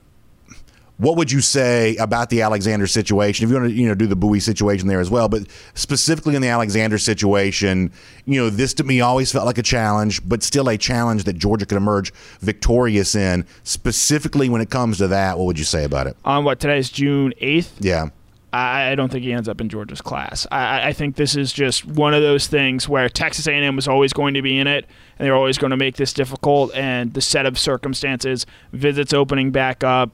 [0.98, 3.44] what would you say about the Alexander situation?
[3.44, 5.42] If you want to, you know, do the Bouie situation there as well, but
[5.74, 7.92] specifically in the Alexander situation,
[8.24, 11.34] you know, this to me always felt like a challenge, but still a challenge that
[11.34, 13.44] Georgia could emerge victorious in.
[13.64, 16.16] Specifically when it comes to that, what would you say about it?
[16.24, 17.76] On what today is June eighth?
[17.78, 18.08] Yeah.
[18.56, 20.46] I don't think he ends up in Georgia's class.
[20.50, 24.12] I, I, think this is just one of those things where Texas A&M was always
[24.12, 24.86] going to be in it,
[25.18, 26.74] and they're always going to make this difficult.
[26.74, 30.10] And the set of circumstances, visits opening back up,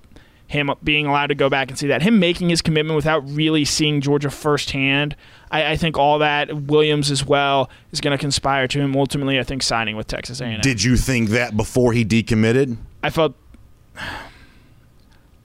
[0.47, 3.65] him being allowed to go back and see that, him making his commitment without really
[3.65, 5.17] seeing Georgia firsthand.
[5.51, 9.39] I, I think all that Williams as well is going to conspire to him ultimately.
[9.39, 10.61] I think signing with Texas A&M.
[10.63, 12.77] Did you think that before he decommitted?
[13.03, 13.35] I felt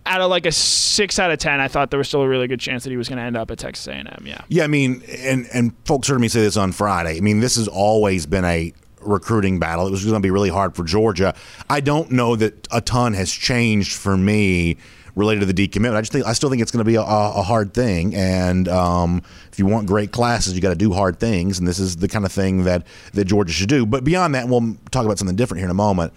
[0.07, 2.47] out of like a six out of ten, I thought there was still a really
[2.47, 4.23] good chance that he was going to end up at Texas A&M.
[4.25, 4.41] Yeah.
[4.47, 7.17] Yeah, I mean, and and folks heard me say this on Friday.
[7.17, 9.87] I mean, this has always been a recruiting battle.
[9.87, 11.35] It was going to be really hard for Georgia.
[11.69, 14.77] I don't know that a ton has changed for me
[15.15, 15.95] related to the decommitment.
[15.95, 18.15] I just think I still think it's going to be a, a hard thing.
[18.15, 21.59] And um, if you want great classes, you got to do hard things.
[21.59, 23.85] And this is the kind of thing that that Georgia should do.
[23.85, 26.13] But beyond that, we'll talk about something different here in a moment.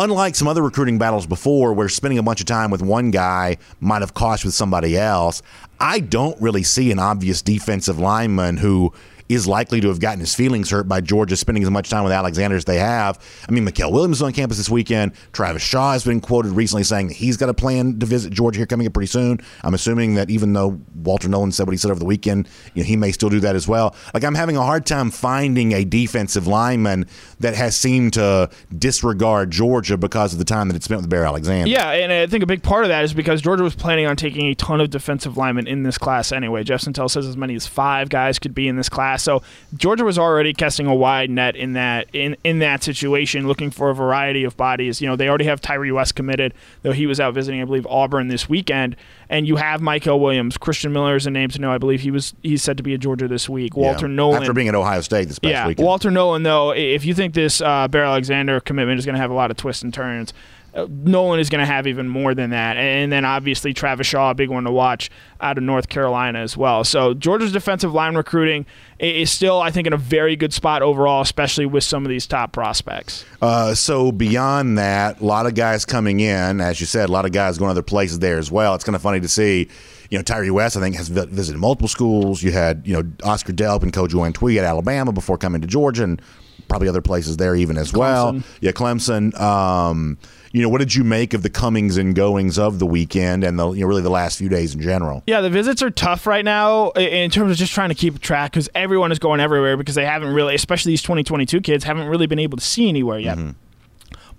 [0.00, 3.56] Unlike some other recruiting battles before, where spending a bunch of time with one guy
[3.80, 5.42] might have cost with somebody else,
[5.80, 8.92] I don't really see an obvious defensive lineman who
[9.28, 12.12] is likely to have gotten his feelings hurt by Georgia spending as much time with
[12.12, 13.18] Alexander as they have.
[13.48, 15.12] I mean, Mykel Williams is on campus this weekend.
[15.32, 18.58] Travis Shaw has been quoted recently saying that he's got a plan to visit Georgia
[18.58, 19.40] here coming up pretty soon.
[19.62, 22.82] I'm assuming that even though Walter Nolen said what he said over the weekend, you
[22.82, 23.94] know, he may still do that as well.
[24.14, 27.06] Like, I'm having a hard time finding a defensive lineman
[27.40, 31.24] that has seemed to disregard Georgia because of the time that it spent with Bear
[31.24, 31.68] Alexander.
[31.68, 34.16] Yeah, and I think a big part of that is because Georgia was planning on
[34.16, 36.64] taking a ton of defensive linemen in this class anyway.
[36.64, 39.17] Jeff Sentell says as many as five guys could be in this class.
[39.22, 39.42] So
[39.76, 43.90] Georgia was already casting a wide net in that in, in that situation, looking for
[43.90, 45.00] a variety of bodies.
[45.00, 47.86] You know, they already have Tyree West committed, though he was out visiting, I believe,
[47.86, 48.96] Auburn this weekend.
[49.30, 51.70] And you have Mykel Williams, Christian Miller is a name to know.
[51.70, 53.76] I believe he was he's said to be at Georgia this week.
[53.76, 55.86] Walter yeah, Nolen after being at Ohio State this past yeah, weekend.
[55.86, 59.30] Walter Nolen, though, if you think this uh, Bear Alexander commitment is going to have
[59.30, 60.32] a lot of twists and turns.
[60.74, 62.76] Uh, Nolen is going to have even more than that.
[62.76, 66.56] And then obviously Travis Shaw, a big one to watch out of North Carolina as
[66.56, 66.84] well.
[66.84, 68.66] So Georgia's defensive line recruiting
[68.98, 72.26] is still, I think, in a very good spot overall, especially with some of these
[72.26, 73.24] top prospects.
[73.40, 77.24] Uh, so beyond that, a lot of guys coming in, as you said, a lot
[77.24, 78.74] of guys going other places there as well.
[78.74, 79.68] It's kind of funny to see.
[80.10, 82.42] You know, Tyree West, I think, has visited multiple schools.
[82.42, 86.04] You had, you know, Oscar Delp and Kojo Antwi at Alabama before coming to Georgia,
[86.04, 86.22] and
[86.66, 87.98] probably other places there even as Clemson.
[87.98, 88.42] well.
[88.60, 89.38] Yeah, Clemson.
[89.40, 90.18] Um,
[90.52, 93.58] you know, what did you make of the comings and goings of the weekend and
[93.58, 95.22] the you know really the last few days in general?
[95.26, 98.52] Yeah, the visits are tough right now in terms of just trying to keep track
[98.52, 102.26] because everyone is going everywhere because they haven't really, especially these 2022 kids, haven't really
[102.26, 103.36] been able to see anywhere yet.
[103.36, 103.50] Mm-hmm.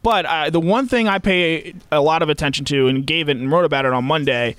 [0.02, 3.38] But uh, the one thing I pay a lot of attention to and gave it
[3.38, 4.56] and wrote about it on Monday.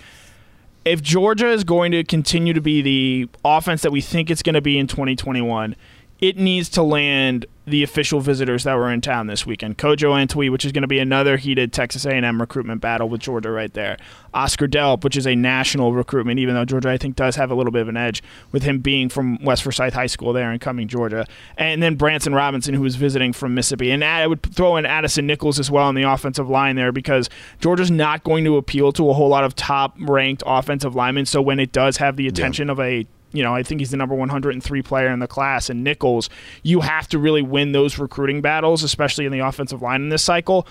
[0.85, 4.55] If Georgia is going to continue to be the offense that we think it's going
[4.55, 5.77] to be in 2021,
[6.21, 9.79] it needs to land the official visitors that were in town this weekend.
[9.79, 13.51] Kojo Antwi, which is going to be another heated Texas A&M recruitment battle with Georgia
[13.51, 13.97] right there.
[14.35, 17.55] Oscar Delp, which is a national recruitment, even though Georgia I think does have a
[17.55, 20.61] little bit of an edge with him being from West Forsyth High School there and
[20.61, 21.27] coming Georgia.
[21.57, 23.91] And then Branson Robinson, who was visiting from Mississippi.
[23.91, 27.31] And I would throw in Addison Nichols as well on the offensive line there because
[27.61, 31.27] Georgia's not going to appeal to a whole lot of top-ranked offensive linemen.
[31.27, 32.73] So when it does have the attention yeah.
[32.73, 35.71] of a you know, I think he's the number 103 player in the class.
[35.71, 36.29] And Nichols,
[36.63, 40.23] you have to really win those recruiting battles, especially in the offensive line in this
[40.23, 40.67] cycle.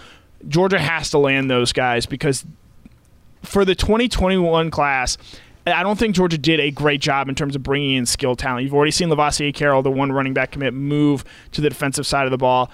[0.48, 2.46] Georgia has to land those guys because
[3.44, 5.18] for the 2021 class,
[5.66, 8.64] I don't think Georgia did a great job in terms of bringing in skill talent.
[8.64, 12.26] You've already seen Lovasea Carroll, the one running back commit, move to the defensive side
[12.26, 12.72] of the ball.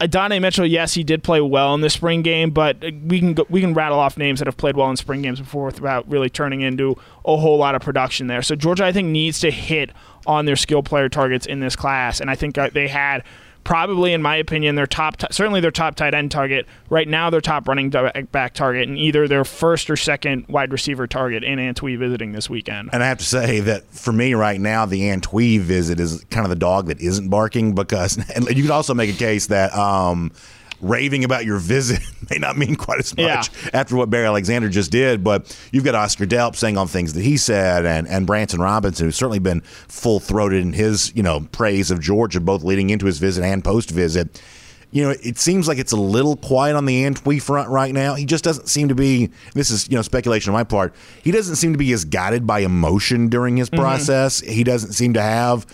[0.00, 3.46] Adonai Mitchell, yes, he did play well in the spring game, but we can go,
[3.48, 6.28] we can rattle off names that have played well in spring games before without really
[6.28, 8.42] turning into a whole lot of production there.
[8.42, 9.90] So Georgia, I think, needs to hit
[10.26, 13.22] on their skill player targets in this class, and I think uh, they had
[13.64, 16.66] probably, in my opinion, their top, t- certainly their top tight end target.
[16.90, 21.06] Right now, their top running back target, and either their first or second wide receiver
[21.06, 22.90] target in Antwi visiting this weekend.
[22.92, 26.44] And I have to say that for me right now, the Antwi visit is kind
[26.44, 28.18] of the dog that isn't barking because,
[28.50, 29.74] you could also make a case that.
[29.74, 30.32] Um,
[30.82, 33.70] raving about your visit may not mean quite as much yeah.
[33.72, 35.24] after what Bear Alexander just did.
[35.24, 39.06] But you've got Oscar Delp saying on things that he said, and and Branson Robinson,
[39.06, 43.06] who's certainly been full throated in his you know praise of Georgia, both leading into
[43.06, 44.42] his visit and post visit.
[44.90, 48.14] You know, it seems like it's a little quiet on the Antwi front right now.
[48.14, 49.30] He just doesn't seem to be.
[49.54, 50.94] This is you know speculation on my part.
[51.22, 53.80] He doesn't seem to be as guided by emotion during his mm-hmm.
[53.80, 54.42] process.
[54.42, 54.52] Mm-hmm.
[54.52, 55.66] He doesn't seem to have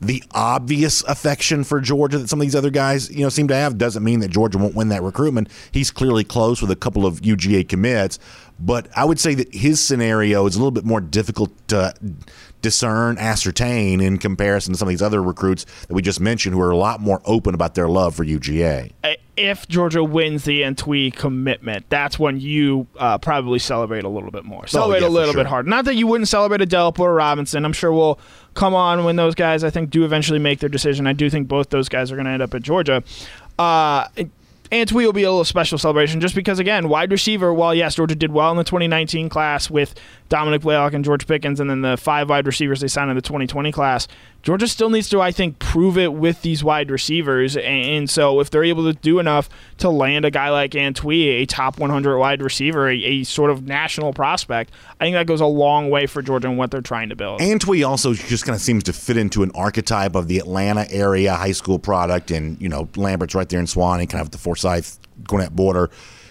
[0.00, 3.54] the obvious affection for Georgia that some of these other guys, you know, seem to
[3.54, 5.48] have doesn't mean that Georgia won't win that recruitment.
[5.72, 8.18] He's clearly close with a couple of UGA commits,
[8.60, 11.94] but I would say that his scenario is a little bit more difficult to
[12.62, 16.60] discern, ascertain in comparison to some of these other recruits that we just mentioned who
[16.60, 18.92] are a lot more open about their love for UGA.
[19.36, 24.44] If Georgia wins the Antwi commitment, that's when you uh, probably celebrate a little bit
[24.44, 24.66] more.
[24.66, 25.44] Celebrate oh, yeah, a little sure.
[25.44, 25.70] bit harder.
[25.70, 27.64] Not that you wouldn't celebrate a Delp or a Robinson.
[27.64, 28.18] I'm sure we'll
[28.52, 31.06] come on when those guys, I think, do eventually make their decision.
[31.06, 33.02] I do think both those guys are going to end up at Georgia.
[33.58, 34.08] Uh,
[34.72, 38.14] Antwi will be a little special celebration just because, again, wide receiver, while yes, Georgia
[38.14, 39.94] did well in the 2019 class with
[40.30, 43.22] Dominick Blaylock and George Pickens, and then the five wide receivers they signed in the
[43.22, 44.06] 2020 class.
[44.42, 47.56] Georgia still needs to, I think, prove it with these wide receivers.
[47.56, 51.46] And so if they're able to do enough to land a guy like Antwi, a
[51.46, 55.46] top 100 wide receiver, a, a, sort of national prospect, I think that goes a
[55.46, 57.40] long way for Georgia and what they're trying to build.
[57.40, 61.34] Antwi also just kind of seems to fit into an archetype of the Atlanta area
[61.34, 62.30] high school product.
[62.30, 65.90] And, you know, Lambert's right there in Suwanee, kind of the Forsyth Gwinnett border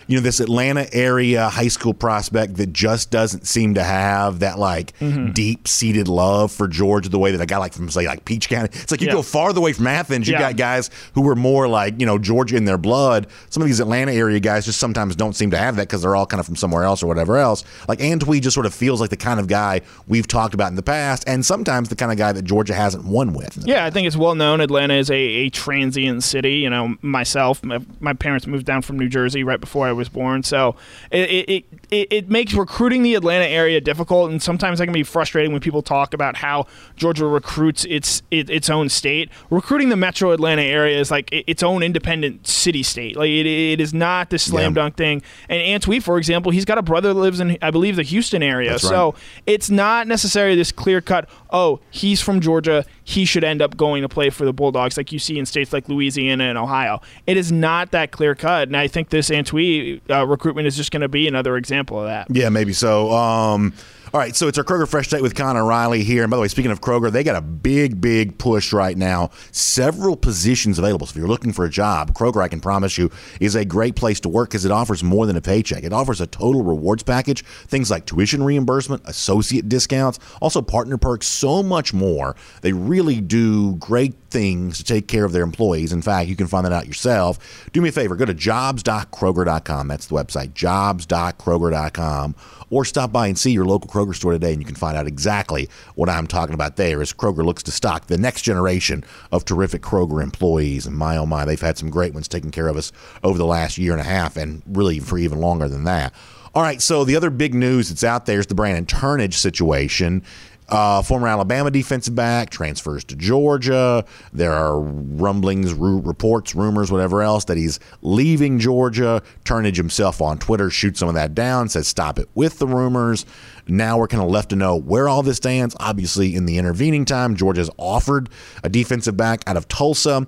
[0.10, 4.58] you know this Atlanta area high school prospect that just doesn't seem to have that
[4.58, 5.34] like mm-hmm.
[5.34, 8.50] deep seated love for Georgia the way that a guy like from say like Peach
[8.50, 8.70] County.
[8.74, 9.14] It's like you yeah.
[9.14, 10.40] go farther away from Athens, you yeah.
[10.40, 13.28] got guys who were more like you know Georgia in their blood.
[13.52, 16.16] Some of these Atlanta area guys just sometimes don't seem to have that because they're
[16.16, 17.64] all kind of from somewhere else or whatever else.
[17.88, 20.76] Like Antwi just sort of feels like the kind of guy we've talked about in
[20.76, 23.60] the past, and sometimes the kind of guy that Georgia hasn't won with.
[23.64, 24.60] Yeah, I think it's well known.
[24.60, 26.56] Atlanta is a, a transient city.
[26.56, 30.10] You know, myself, my, my parents moved down from New Jersey right before I was
[30.10, 30.42] born.
[30.42, 30.76] So
[31.12, 35.04] it, it, it, it, makes recruiting the Atlanta area difficult, and sometimes that can be
[35.04, 39.30] frustrating when people talk about how Georgia recruits its it, its own state.
[39.50, 43.16] Recruiting the Metro Atlanta area is like its own independent city state.
[43.16, 45.24] Like it, it is not this slam dunk thing.
[45.48, 48.44] And Antwi, for example, he's got a brother that lives in I believe the Houston
[48.44, 48.72] area.
[48.72, 49.22] That's so right.
[49.48, 51.28] it's not necessarily this clear cut.
[51.50, 52.86] Oh, he's from Georgia.
[53.04, 55.74] He should end up going to play for the Bulldogs, like you see in states
[55.74, 57.02] like Louisiana and Ohio.
[57.26, 60.92] It is not that clear cut, and I think this Antwi uh, recruitment is just
[60.92, 62.28] going to be another example of that.
[62.30, 63.12] Yeah, maybe so.
[63.12, 63.74] Um,
[64.12, 66.24] all right, so it's our Kroger Fresh Take with Connor Riley here.
[66.24, 69.30] And by the way, speaking of Kroger, they got a big, big push right now.
[69.52, 71.06] Several positions available.
[71.06, 73.96] So if you're looking for a job, Kroger, I can promise you, is a great
[73.96, 75.84] place to work because it offers more than a paycheck.
[75.84, 81.28] It offers a total rewards package, things like tuition reimbursement, associate discounts, also partner perks,
[81.28, 82.36] so much more.
[82.62, 85.94] They really do great things to take care of their employees.
[85.94, 87.70] In fact, you can find that out yourself.
[87.74, 89.88] Do me a favor, go to jobs.kroger.com.
[89.88, 92.36] That's the website, jobs.kroger.com
[92.70, 95.08] or stop by and see your local Kroger store today, and you can find out
[95.08, 99.46] exactly what I'm talking about there as Kroger looks to stock the next generation of
[99.46, 100.86] terrific Kroger employees.
[100.86, 102.92] And my oh my, they've had some great ones taking care of us
[103.24, 106.14] over the last year and a half, and really for even longer than that.
[106.56, 110.24] All right, so the other big news that's out there is the Brandon Turnage situation.
[110.70, 114.06] Uh, former Alabama defensive back transfers to Georgia.
[114.32, 119.24] There are rumblings, reports, rumors, whatever else that he's leaving Georgia.
[119.46, 123.26] Turnage himself on Twitter shoots some of that down, says stop it with the rumors.
[123.68, 125.76] Now we're kind of left to know where all this stands.
[125.80, 128.30] Obviously, in the intervening time, Georgia's offered
[128.64, 130.28] a defensive back out of Tulsa.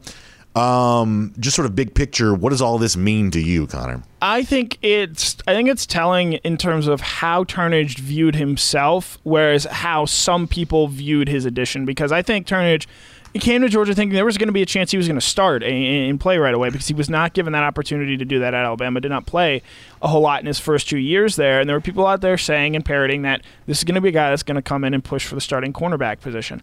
[0.56, 4.04] Um, just sort of big picture, what does all this mean to you, Connor?
[4.22, 9.64] I think it's I think it's telling in terms of how Turnage viewed himself, whereas
[9.64, 11.86] how some people viewed his addition.
[11.86, 12.86] Because I think Turnage
[13.34, 15.20] he came to Georgia thinking there was going to be a chance he was going
[15.20, 18.40] to start and, play right away because he was not given that opportunity to do
[18.40, 19.00] that at Alabama.
[19.00, 19.62] Did not play
[20.02, 22.38] a whole lot in his first two years there, and there were people out there
[22.38, 24.84] saying and parroting that this is going to be a guy that's going to come
[24.84, 26.62] in and push for the starting cornerback position.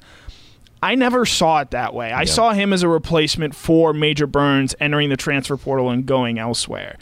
[0.83, 2.13] I never saw it that way.
[2.13, 2.25] I yeah.
[2.33, 6.97] saw him as a replacement for Major Burns entering the transfer portal and going elsewhere.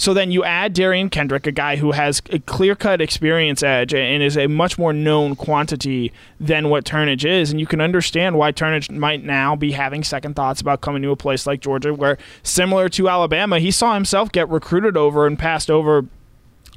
[0.00, 3.92] So then you add Derion Kendrick, a guy who has a clear cut experience edge
[3.92, 6.10] and is a much more known quantity
[6.40, 7.50] than what Turnage is.
[7.50, 11.10] And you can understand why Turnage might now be having second thoughts about coming to
[11.10, 15.38] a place like Georgia, where similar to Alabama, he saw himself get recruited over and
[15.38, 16.06] passed over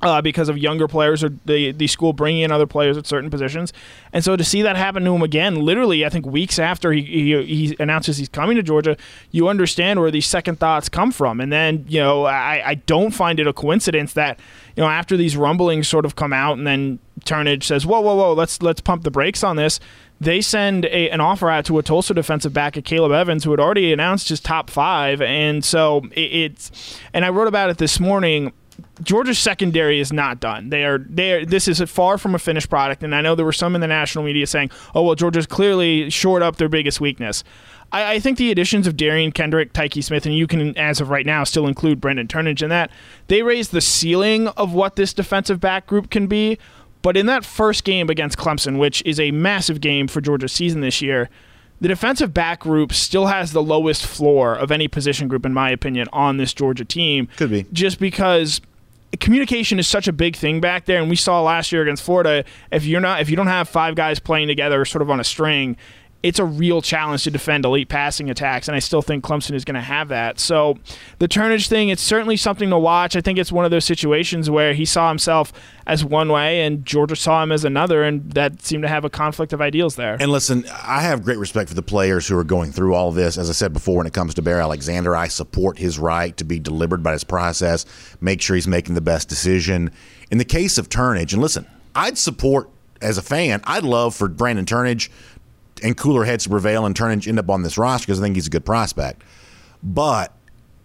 [0.03, 3.29] uh, because of younger players or the the school bringing in other players at certain
[3.29, 3.73] positions.
[4.11, 7.01] And so to see that happen to him again, literally, I think weeks after he,
[7.01, 8.97] he, he announces he's coming to Georgia,
[9.31, 11.39] you understand where these second thoughts come from.
[11.39, 14.39] And then, you know, I, I don't find it a coincidence that,
[14.75, 18.15] you know, after these rumblings sort of come out and then Turnage says, whoa, whoa,
[18.15, 19.79] whoa, let's let's pump the brakes on this.
[20.19, 23.51] They send a, an offer out to a Tulsa defensive back at Caleb Evans, who
[23.51, 26.99] had already announced his top five, and so it, it's.
[27.13, 28.53] And I wrote about it this morning
[29.01, 30.69] Georgia's secondary is not done.
[30.69, 33.45] They are they are, this is far from a finished product, and I know there
[33.45, 37.01] were some in the national media saying, "Oh well, Georgia's clearly shored up their biggest
[37.01, 37.43] weakness."
[37.91, 41.09] I, I think the additions of Derion Kendrick, Tyke Smith, and you can, as of
[41.09, 42.91] right now, still include Brandon Turnage in that.
[43.27, 46.57] They raise the ceiling of what this defensive back group can be.
[47.01, 50.79] But in that first game against Clemson, which is a massive game for Georgia's season
[50.79, 51.29] this year,
[51.81, 55.69] the defensive back group still has the lowest floor of any position group, in my
[55.69, 57.27] opinion, on this Georgia team.
[57.35, 57.65] Could be.
[57.73, 58.61] Just because
[59.19, 62.43] communication is such a big thing back there and we saw last year against Florida
[62.71, 65.23] if you're not if you don't have five guys playing together sort of on a
[65.23, 65.77] string
[66.23, 69.65] it's a real challenge to defend elite passing attacks, and I still think Clemson is
[69.65, 70.39] going to have that.
[70.39, 70.77] So
[71.19, 73.17] the Turnage thing, it's certainly something to watch.
[73.17, 75.51] I think it's one of those situations where he saw himself
[75.85, 79.09] as one way and Georgia saw him as another, and that seemed to have a
[79.09, 80.15] conflict of ideals there.
[80.17, 83.37] And listen, I have great respect for the players who are going through all this.
[83.37, 86.45] As I said before, when it comes to Bear Alexander, I support his right to
[86.45, 87.85] be deliberate by his process,
[88.21, 89.91] make sure he's making the best decision.
[90.31, 92.69] In the case of Turnage, and listen, I'd support
[93.01, 95.09] as a fan, I'd love for Brandon Turnage
[95.83, 98.35] and cooler heads to prevail and Turnage end up on this roster because I think
[98.35, 99.21] he's a good prospect.
[99.83, 100.33] But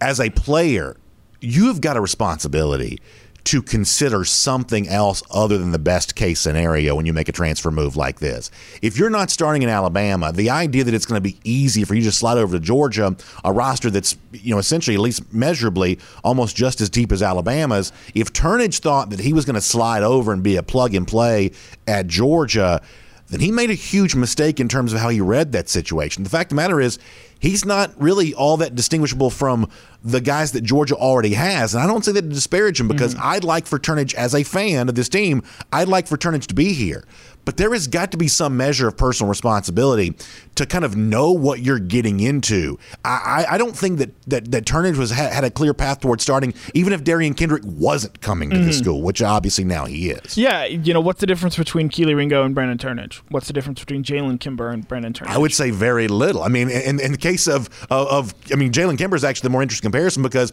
[0.01, 0.97] as a player,
[1.41, 2.99] you've got a responsibility
[3.45, 7.71] to consider something else other than the best case scenario when you make a transfer
[7.71, 8.51] move like this.
[8.83, 11.95] If you're not starting in Alabama, the idea that it's going to be easy for
[11.95, 15.99] you to slide over to Georgia, a roster that's, you know, essentially at least measurably
[16.23, 20.03] almost just as deep as Alabama's, if Turnage thought that he was going to slide
[20.03, 21.53] over and be a plug and play
[21.87, 22.83] at Georgia,
[23.29, 26.23] then he made a huge mistake in terms of how he read that situation.
[26.25, 26.99] The fact of the matter is,
[27.39, 29.71] he's not really all that distinguishable from
[30.03, 31.75] the guys that Georgia already has.
[31.75, 33.27] And I don't say that to disparage him because mm-hmm.
[33.27, 36.55] I'd like for Turnage, as a fan of this team, I'd like for Turnage to
[36.55, 37.05] be here.
[37.49, 40.15] But there has got to be some measure of personal responsibility
[40.57, 42.79] to kind of know what you're getting into.
[43.07, 46.53] I, I don't think that, that, that Turnage was had, a clear path towards starting,
[46.75, 48.67] even if Derion Kendrick wasn't coming to mm-hmm.
[48.67, 50.37] the school, which obviously now he is.
[50.37, 53.23] Yeah, you know, what's the difference between Kelee Ringo and Brandon Turnage?
[53.31, 55.29] What's the difference between Jalen Kimber and Brandon Turnage?
[55.29, 56.43] I would say very little.
[56.43, 59.47] I mean, in, in the case of, of, of I mean, Jalen Kimber is actually
[59.47, 60.51] the more interesting comparison because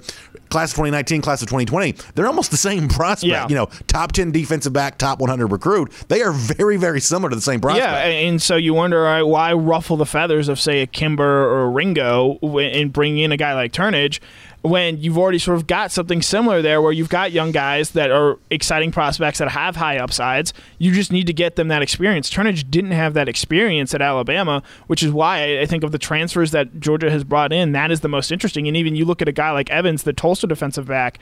[0.50, 3.30] class of 2019, class of 2020, they're almost the same prospect.
[3.30, 3.48] Yeah.
[3.50, 5.92] You know, top 10 defensive back, top 100 recruit.
[6.08, 7.86] They are very, very similar to the same prospect.
[7.88, 11.70] Yeah, and so you wonder why ruffle the feathers of, say, a Kimber or a
[11.70, 14.20] Ringo and bring in a guy like Turnage
[14.62, 18.10] when you've already sort of got something similar there where you've got young guys that
[18.10, 20.54] are exciting prospects that have high upsides.
[20.80, 22.32] You just need to get them that experience.
[22.32, 26.50] Turnage didn't have that experience at Alabama, which is why I think of the transfers
[26.50, 28.68] that Georgia has brought in, that is the most interesting.
[28.68, 31.20] And even you look at a guy like Evans, the Tulsa defensive back.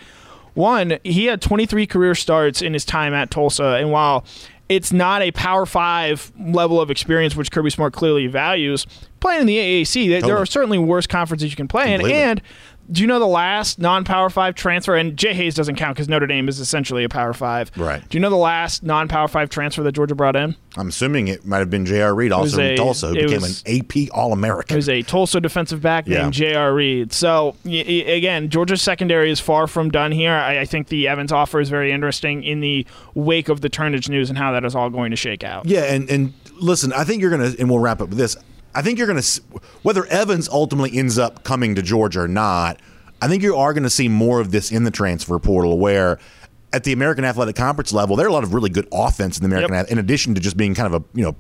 [0.53, 4.23] One, he had 23 career starts in his time at Tulsa, and while
[4.69, 8.85] it's not a Power Five level of experience, which Kirby Smart clearly values.
[9.19, 10.21] Playing in the AAC, totally.
[10.21, 12.41] there are certainly worse conferences you can play in, and
[12.91, 14.95] do you know the last non-power five transfer?
[14.95, 17.71] And Jay Hayes doesn't count because Notre Dame is essentially a power five.
[17.77, 18.07] Right.
[18.07, 20.55] Do you know the last non-power five transfer that Georgia brought in?
[20.75, 22.13] I'm assuming it might have been J.R.
[22.13, 24.75] Reed, also from Tulsa, who became was, an AP All-American.
[24.75, 26.23] It was a Tulsa defensive back yeah.
[26.23, 26.73] named J.R.
[26.73, 27.13] Reed.
[27.13, 30.33] So y- y- again, Georgia's secondary is far from done here.
[30.33, 34.09] I-, I think the Evans offer is very interesting in the wake of the Turnage
[34.09, 35.65] news and how that is all going to shake out.
[35.65, 38.35] Yeah, and and listen, I think you're gonna, and we'll wrap up with this.
[38.75, 39.41] I think you're going to,
[39.83, 42.79] whether Evans ultimately ends up coming to Georgia or not,
[43.21, 46.19] I think you are going to see more of this in the transfer portal where
[46.73, 49.43] at the American Athletic Conference level, there are a lot of really good offense in
[49.43, 49.87] the American, yep.
[49.89, 51.35] in addition to just being kind of a you know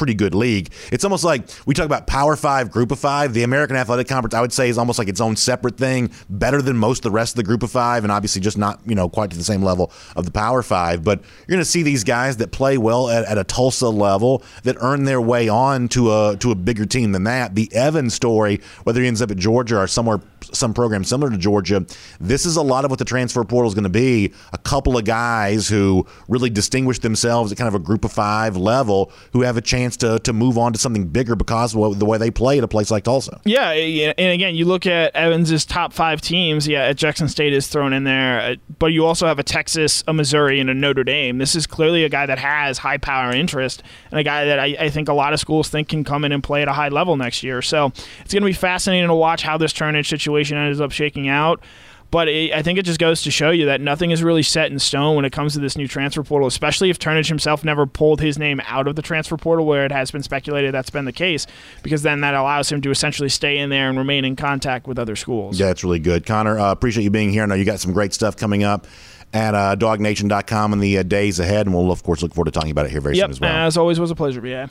[0.00, 0.72] pretty good league.
[0.90, 3.34] It's almost like we talk about Power Five, Group of Five.
[3.34, 6.62] The American Athletic Conference, I would say, is almost like its own separate thing, better
[6.62, 8.94] than most of the rest of the Group of Five, and obviously just not you
[8.94, 11.04] know quite to the same level of the Power Five.
[11.04, 14.42] But you're going to see these guys that play well at, at a Tulsa level
[14.62, 17.54] that earn their way on to a to a bigger team than that.
[17.54, 20.22] The Evans story, whether he ends up at Georgia or somewhere
[20.52, 21.84] some program similar to Georgia,
[22.20, 24.32] this is a lot of what the transfer portal is going to be.
[24.52, 28.56] A couple of guys who really distinguish themselves at kind of a group of five
[28.56, 32.06] level who have a chance to, to move on to something bigger because of the
[32.06, 33.40] way they play at a place like Tulsa.
[33.44, 36.66] Yeah, and again, you look at Evans's top five teams.
[36.66, 40.02] Yeah, at Jackson State is thrown in there, uh, but you also have a Texas,
[40.06, 41.38] a Missouri, and a Notre Dame.
[41.38, 44.76] This is clearly a guy that has high power interest and a guy that I,
[44.78, 46.88] I think a lot of schools think can come in and play at a high
[46.88, 47.62] level next year.
[47.62, 51.28] So it's going to be fascinating to watch how this Turnage situation ends up shaking
[51.28, 51.62] out.
[52.10, 54.70] But it, I think it just goes to show you that nothing is really set
[54.72, 57.86] in stone when it comes to this new transfer portal, especially if Turnage himself never
[57.86, 61.04] pulled his name out of the transfer portal where it has been speculated that's been
[61.04, 61.46] the case,
[61.82, 64.98] because then that allows him to essentially stay in there and remain in contact with
[64.98, 65.60] other schools.
[65.60, 66.26] Yeah, it's really good.
[66.26, 67.44] Connor, uh, appreciate you being here.
[67.44, 68.88] I know you got some great stuff coming up
[69.32, 72.50] at uh, DawgNation.com in the uh, days ahead, and we'll, of course, look forward to
[72.50, 73.54] talking about it here very yep, soon as well.
[73.54, 74.66] As always, was a pleasure, yeah.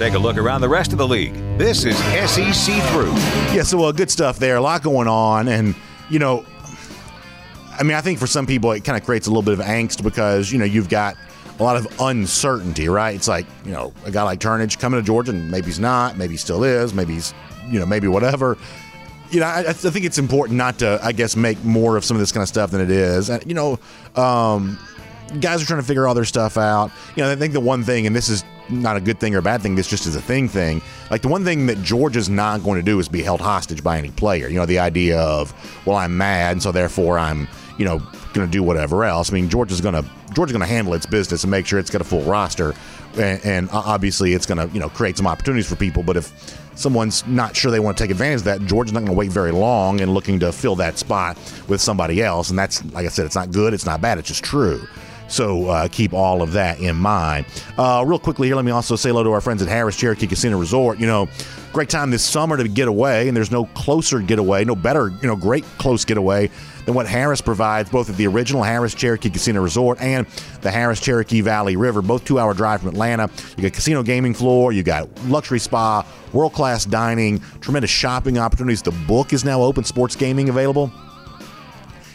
[0.00, 1.34] Take a look around the rest of the league.
[1.58, 3.12] This is SEC Through.
[3.54, 4.56] Yeah, so uh, good stuff there.
[4.56, 5.74] A lot going on, and
[6.08, 6.46] you know,
[7.78, 9.60] I mean, I think for some people it kind of creates a little bit of
[9.60, 11.16] angst because you know you've got
[11.58, 13.14] a lot of uncertainty, right?
[13.14, 16.16] It's like you know a guy like Turnage coming to Georgia, and maybe he's not,
[16.16, 17.34] maybe he still is, maybe he's
[17.68, 18.56] you know maybe whatever.
[19.30, 22.16] You know, I, I think it's important not to, I guess, make more of some
[22.16, 23.78] of this kind of stuff than it is, and you know.
[24.16, 24.78] Um,
[25.38, 26.90] guys are trying to figure all their stuff out.
[27.14, 29.38] You know, I think the one thing, and this is not a good thing or
[29.38, 30.82] a bad thing, this just is a thing thing.
[31.10, 33.98] Like the one thing that Georgia's not going to do is be held hostage by
[33.98, 34.48] any player.
[34.48, 35.54] You know, the idea of,
[35.86, 37.48] well, I'm mad, and so therefore I'm,
[37.78, 37.98] you know,
[38.32, 39.30] going to do whatever else.
[39.30, 41.90] I mean, Georgia's going to Georgia's going to handle its business and make sure it's
[41.90, 42.74] got a full roster,
[43.14, 46.02] and, and obviously it's going to you know create some opportunities for people.
[46.02, 46.32] But if
[46.76, 49.30] someone's not sure they want to take advantage of that, Georgia's not going to wait
[49.30, 51.36] very long and looking to fill that spot
[51.68, 52.50] with somebody else.
[52.50, 54.86] And that's like I said, it's not good, it's not bad, it's just true.
[55.30, 57.46] So uh, keep all of that in mind.
[57.78, 60.26] Uh, real quickly here, let me also say hello to our friends at Harrah's Cherokee
[60.26, 60.98] Casino Resort.
[60.98, 61.28] You know,
[61.72, 65.28] great time this summer to get away, and there's no closer getaway, no better, you
[65.28, 66.50] know, great close getaway
[66.84, 70.26] than what Harrah's provides, both at the original Harrah's Cherokee Casino Resort and
[70.62, 73.30] the Harrah's Cherokee Valley River, both two hour drive from Atlanta.
[73.56, 78.82] You got casino gaming floor, you got luxury spa, world class dining, tremendous shopping opportunities.
[78.82, 80.90] The book is now open, sports gaming available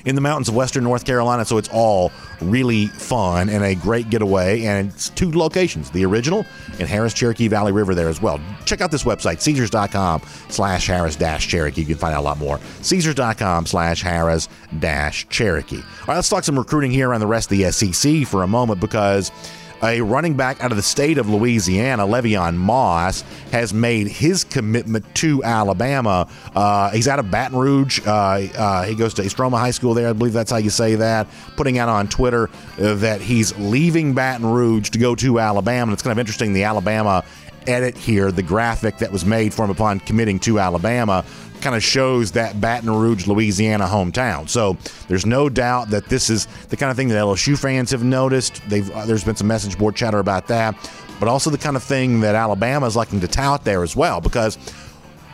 [0.05, 1.45] in the mountains of western North Carolina.
[1.45, 4.63] So it's all really fun and a great getaway.
[4.63, 6.45] And it's two locations, the original
[6.79, 8.39] and Harrah's Cherokee Valley River there as well.
[8.65, 11.81] Check out this website, Caesars.com slash Harrah's dash Cherokee.
[11.81, 12.59] You can find out a lot more.
[12.81, 14.49] Caesars.com slash Harrah's
[14.79, 15.77] dash Cherokee.
[15.77, 18.47] All right, let's talk some recruiting here around the rest of the SEC for a
[18.47, 19.31] moment because
[19.85, 23.21] a running back out of the state of Louisiana, Le'Veon Moss,
[23.51, 26.27] has made his commitment to Alabama.
[26.55, 27.99] Uh, he's out of Baton Rouge.
[28.05, 30.09] Uh, uh, he goes to Istrouma High School there.
[30.09, 31.27] I believe that's how you say that.
[31.55, 35.93] Putting out on Twitter uh, that he's leaving Baton Rouge to go to Alabama.
[35.93, 36.53] It's kind of interesting.
[36.53, 37.23] The Alabama
[37.67, 41.25] edit here, the graphic that was made for him upon committing to Alabama
[41.61, 44.47] kind of shows that Baton Rouge, Louisiana hometown.
[44.47, 48.03] So there's no doubt that this is the kind of thing that LSU fans have
[48.03, 48.61] noticed.
[48.67, 50.75] They've uh, there's been some message board chatter about that,
[51.19, 54.21] but also the kind of thing that Alabama is liking to tout there as well
[54.21, 54.57] because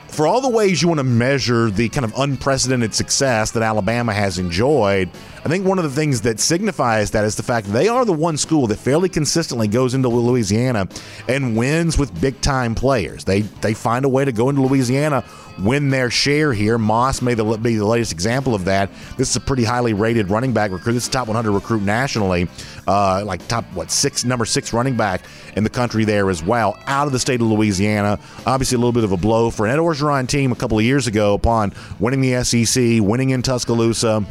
[0.07, 4.13] for all the ways you want to measure the kind of unprecedented success that Alabama
[4.13, 5.09] has enjoyed,
[5.43, 8.13] I think one of the things that signifies that is the fact they are the
[8.13, 10.87] one school that fairly consistently goes into Louisiana
[11.27, 13.23] and wins with big time players.
[13.23, 15.23] They they find a way to go into Louisiana
[15.59, 16.77] win their share here.
[16.77, 18.89] Moss may be the latest example of that.
[19.17, 20.93] This is a pretty highly rated running back recruit.
[20.93, 22.47] This is top 100 recruit nationally,
[22.87, 25.21] uh, like top what six number six running back
[25.55, 26.77] in the country there as well.
[26.87, 29.71] Out of the state of Louisiana, obviously a little bit of a blow for an
[29.71, 34.25] Ed Orgeron team a couple of years ago upon winning the SEC, winning in Tuscaloosa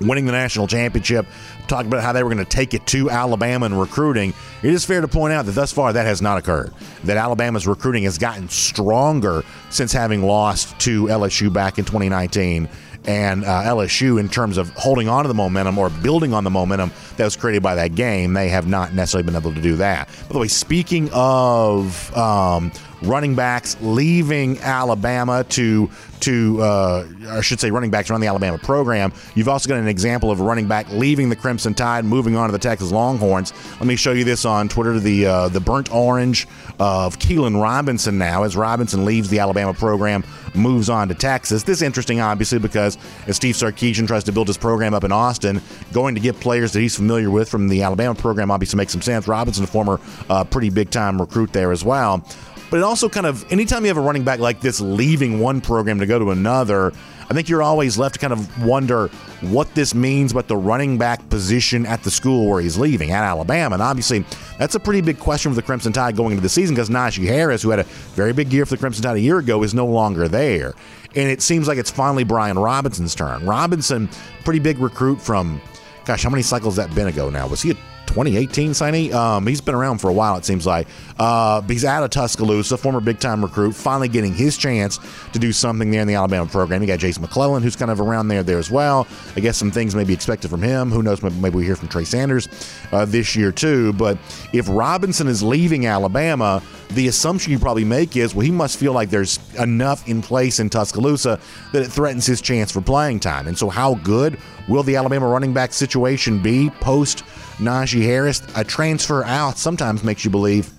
[0.00, 1.26] winning the national championship,
[1.66, 4.32] talking about how they were going to take it to Alabama in recruiting.
[4.62, 6.72] It is fair to point out that thus far that has not occurred.
[7.04, 12.68] That Alabama's recruiting has gotten stronger since having lost to LSU back in 2019
[13.06, 16.50] and uh, LSU in terms of holding on to the momentum or building on the
[16.50, 18.34] momentum that was created by that game.
[18.34, 20.08] They have not necessarily been able to do that.
[20.28, 22.70] By the way, speaking of um,
[23.02, 25.90] running backs leaving Alabama to
[26.20, 29.12] to uh, I should say running backs around the Alabama program.
[29.34, 32.48] You've also got an example of a running back leaving the Crimson Tide, moving on
[32.48, 33.52] to the Texas Longhorns.
[33.74, 34.98] Let me show you this on Twitter.
[34.98, 36.46] The uh, the burnt orange
[36.78, 40.24] of Keilan Robinson now as Robinson leaves the Alabama program,
[40.54, 41.62] moves on to Texas.
[41.62, 45.12] This is interesting, obviously, because as Steve Sarkisian tries to build his program up in
[45.12, 45.60] Austin,
[45.92, 49.02] going to get players that he's familiar with from the Alabama program obviously makes some
[49.02, 49.28] sense.
[49.28, 52.24] Robinson, a former uh, pretty big time recruit there as well.
[52.70, 55.60] But it also kind of, anytime you have a running back like this leaving one
[55.60, 56.92] program to go to another,
[57.30, 59.08] I think you're always left to kind of wonder
[59.40, 63.22] what this means about the running back position at the school where he's leaving at
[63.22, 63.74] Alabama.
[63.74, 64.24] And obviously,
[64.58, 67.26] that's a pretty big question for the Crimson Tide going into the season because Najee
[67.26, 69.74] Harris, who had a very big year for the Crimson Tide a year ago, is
[69.74, 70.74] no longer there.
[71.14, 73.44] And it seems like it's finally Brian Robinson's turn.
[73.46, 74.08] Robinson,
[74.44, 75.60] pretty big recruit from,
[76.04, 77.46] gosh, how many cycles that been ago now?
[77.46, 77.76] Was he a
[78.08, 79.12] 2018 signee.
[79.12, 80.88] Um, he's been around for a while, it seems like.
[81.18, 84.98] Uh, he's out of Tuscaloosa, former big time recruit, finally getting his chance
[85.32, 86.80] to do something there in the Alabama program.
[86.82, 89.06] You got Jason McClellan, who's kind of around there there as well.
[89.36, 90.90] I guess some things may be expected from him.
[90.90, 91.22] Who knows?
[91.22, 92.48] Maybe we hear from Trey Sanders
[92.92, 93.92] uh, this year too.
[93.92, 94.18] But
[94.52, 98.92] if Robinson is leaving Alabama, the assumption you probably make is, well, he must feel
[98.92, 101.38] like there's enough in place in Tuscaloosa
[101.72, 103.46] that it threatens his chance for playing time.
[103.46, 104.38] And so, how good
[104.68, 107.24] will the Alabama running back situation be post
[107.58, 108.42] Najee Harris?
[108.56, 110.70] A transfer out sometimes makes you believe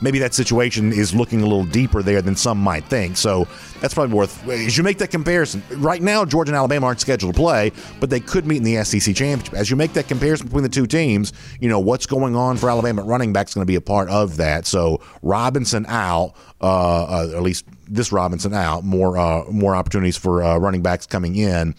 [0.00, 3.16] maybe that situation is looking a little deeper there than some might think.
[3.16, 3.46] So
[3.80, 5.62] that's probably worth as you make that comparison.
[5.72, 8.82] Right now, Georgia and Alabama aren't scheduled to play, but they could meet in the
[8.84, 9.54] SEC championship.
[9.54, 12.70] As you make that comparison between the two teams, you know what's going on for
[12.70, 14.66] Alabama running back is going to be a part of that.
[14.66, 18.84] So Robinson out, uh, uh, at least this Robinson out.
[18.84, 21.74] More uh, more opportunities for uh, running backs coming in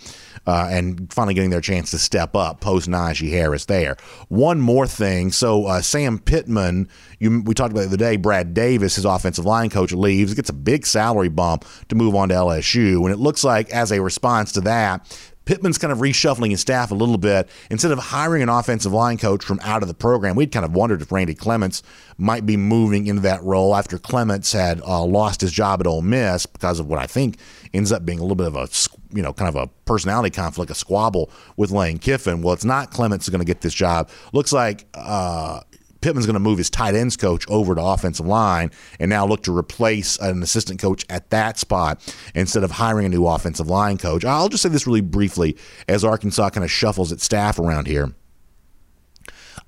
[0.48, 3.98] uh, and finally getting their chance to step up post Najee Harris there.
[4.28, 5.32] One more thing.
[5.32, 6.90] So uh, Sam Pittman,
[7.20, 10.50] you, we talked about the other day, Brad Davis, his offensive line coach, leaves, gets
[10.50, 13.04] a big salary bump to move on to LSU.
[13.04, 15.06] And it looks like as a response to that,
[15.46, 17.50] Pittman's kind of reshuffling his staff a little bit.
[17.70, 20.74] Instead of hiring an offensive line coach from out of the program, we'd kind of
[20.74, 21.82] wondered if Randy Clements
[22.18, 26.04] might be moving into that role after Clements had uh, lost his job at Ole
[26.04, 27.38] Miss because of what I think
[27.74, 28.68] ends up being a little bit of a
[29.16, 32.42] you know kind of a personality conflict, a squabble with Lane Kiffin.
[32.42, 34.10] Well, it's not Clements going to get this job.
[34.34, 35.62] Looks like uh,
[36.02, 39.44] Pittman's going to move his tight ends coach over to offensive line and now look
[39.44, 43.98] to replace an assistant coach at that spot instead of hiring a new offensive line
[43.98, 44.26] coach.
[44.26, 45.58] I'll just say this really briefly
[45.88, 48.14] as Arkansas kind of shuffles its staff around here.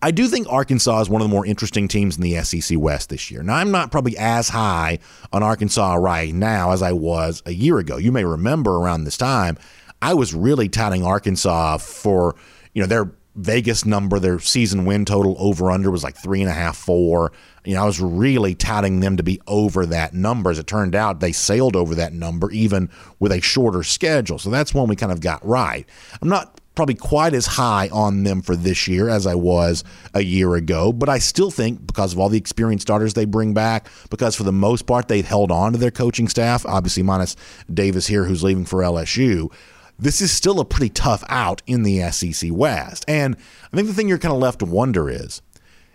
[0.04, 3.08] I do think Arkansas is one of the more interesting teams in the SEC West
[3.08, 3.42] this year.
[3.42, 5.00] Now, I'm not probably as high
[5.32, 7.96] on Arkansas right now as I was a year ago.
[7.96, 9.58] You may remember around this time,
[10.02, 12.36] I was really touting Arkansas for,
[12.74, 16.50] you know, their Vegas number, their season win total over under was like three and
[16.50, 17.32] a half, four.
[17.64, 20.52] You know, I was really touting them to be over that number.
[20.52, 22.90] As it turned out, they sailed over that number even
[23.20, 24.38] with a shorter schedule.
[24.38, 25.88] So that's one we kind of got right.
[26.22, 30.24] I'm not probably quite as high on them for this year as I was a
[30.24, 33.88] year ago, but I still think because of all the experienced starters they bring back,
[34.10, 37.36] because for the most part they've held on to their coaching staff, obviously minus
[37.72, 39.52] Davis here who's leaving for LSU
[40.00, 43.06] this is still a pretty tough out in the SEC West.
[43.08, 43.36] And
[43.72, 45.42] I think the thing you're kind of left to wonder is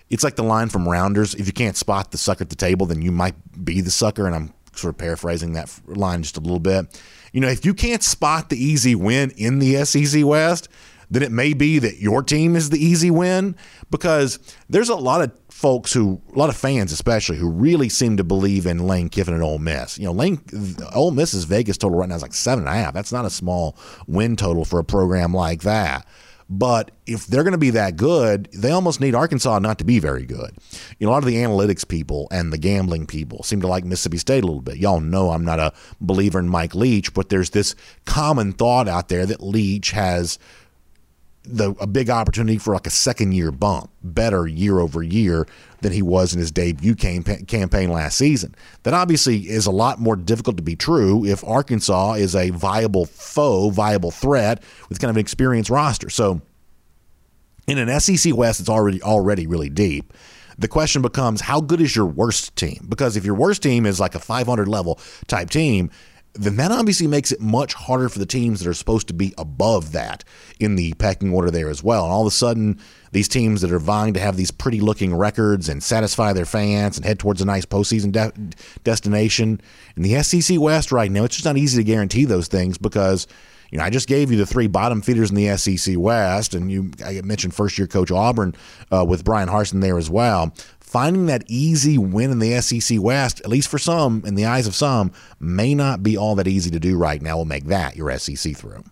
[0.08, 2.86] it's like the line from Rounders if you can't spot the sucker at the table,
[2.86, 4.26] then you might be the sucker.
[4.26, 7.00] And I'm sort of paraphrasing that line just a little bit.
[7.32, 10.68] You know, if you can't spot the easy win in the SEC West,
[11.10, 13.56] then it may be that your team is the easy win
[13.90, 18.16] because there's a lot of folks who, a lot of fans especially, who really seem
[18.16, 19.98] to believe in Lane Kiffin and Ole Miss.
[19.98, 20.40] You know, Lane,
[20.94, 22.94] Ole Miss's Vegas total right now is like seven and a half.
[22.94, 23.76] That's not a small
[24.06, 26.06] win total for a program like that.
[26.50, 29.98] But if they're going to be that good, they almost need Arkansas not to be
[29.98, 30.56] very good.
[30.98, 33.84] You know, a lot of the analytics people and the gambling people seem to like
[33.84, 34.78] Mississippi State a little bit.
[34.78, 37.74] Y'all know I'm not a believer in Mike Leach, but there's this
[38.06, 40.38] common thought out there that Leach has
[41.44, 45.46] the a big opportunity for like a second year bump, better year over year
[45.80, 48.54] than he was in his debut campaign, last season.
[48.82, 53.06] That obviously is a lot more difficult to be true if Arkansas is a viable
[53.06, 56.10] foe, viable threat with kind of an experienced roster.
[56.10, 56.40] So
[57.66, 60.12] in an SEC West that's already already really deep,
[60.58, 62.86] the question becomes how good is your worst team?
[62.88, 64.98] Because if your worst team is like a 500 level
[65.28, 65.90] type team,
[66.34, 69.34] then that obviously makes it much harder for the teams that are supposed to be
[69.36, 70.24] above that
[70.60, 72.04] in the pecking order there as well.
[72.04, 72.78] And all of a sudden,
[73.12, 76.96] these teams that are vying to have these pretty looking records and satisfy their fans
[76.96, 78.32] and head towards a nice postseason de-
[78.84, 79.60] destination
[79.96, 83.26] in the SEC West right now, it's just not easy to guarantee those things because.
[83.70, 86.70] You know, I just gave you the three bottom feeders in the SEC West, and
[86.70, 88.54] you I mentioned first year coach Auburn
[88.90, 90.54] uh, with Bryan Harsin there as well
[90.88, 94.66] finding that easy win in the SEC West, at least for some, in the eyes
[94.66, 97.36] of some, may not be all that easy to do right now.
[97.36, 98.82] We'll make that your SEC through.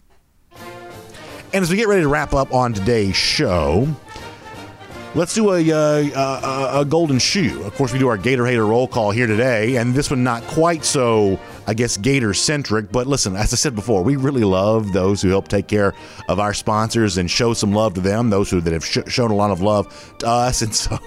[1.52, 3.88] And as we get ready to wrap up on today's show,
[5.16, 7.62] let's do a, uh, a, a, golden shoe.
[7.64, 10.42] Of course, we do our Gator Hater roll call here today, and this one not
[10.44, 12.92] quite so, I guess, Gator centric.
[12.92, 15.94] But listen, as I said before, we really love those who help take care
[16.28, 18.28] of our sponsors and show some love to them.
[18.28, 20.98] Those who that have sh- shown a lot of love to us, and so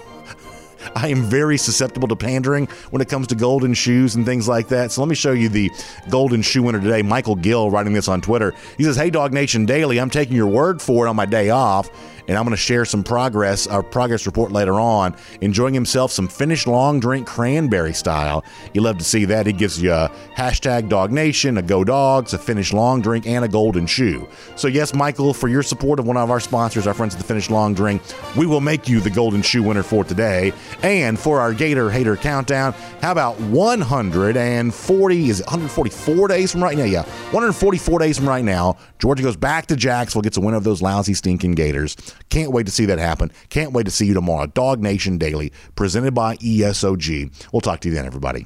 [0.96, 4.70] I am very susceptible to pandering when it comes to golden shoes and things like
[4.70, 4.92] that.
[4.92, 5.70] So let me show you the
[6.10, 8.56] golden shoe winner today, Michael Gill, writing this on Twitter.
[8.76, 11.90] He says, Hey, DawgNation Daily, I'm taking your word for it on my day off
[12.30, 15.16] and I'm going to share some progress, a progress report later on.
[15.42, 18.46] Enjoying himself some Finnish long drink cranberry style.
[18.74, 19.48] You love to see that.
[19.48, 23.48] He gives you a hashtag DawgNation, a Go Dogs, a Finnish long drink, and a
[23.48, 24.28] golden shoe.
[24.56, 27.26] So yes, Michael, for your support of one of our sponsors, our friends at the
[27.26, 28.04] Finnish Long Drink,
[28.38, 30.54] we will make you the golden shoe winner for today.
[30.84, 35.30] And for our Gator Hater countdown, how about 140?
[35.30, 36.84] Is it 144 days from right now?
[36.84, 37.02] Yeah,
[37.32, 38.78] 144 days from right now.
[39.00, 41.98] Georgia goes back to Jacksonville, gets a win of those lousy, stinking Gators.
[42.30, 43.32] Can't wait to see that happen.
[43.50, 44.48] Can't wait to see you tomorrow.
[44.48, 47.52] DawgNation Daily, presented by ESOG.
[47.52, 48.46] We'll talk to you then, everybody.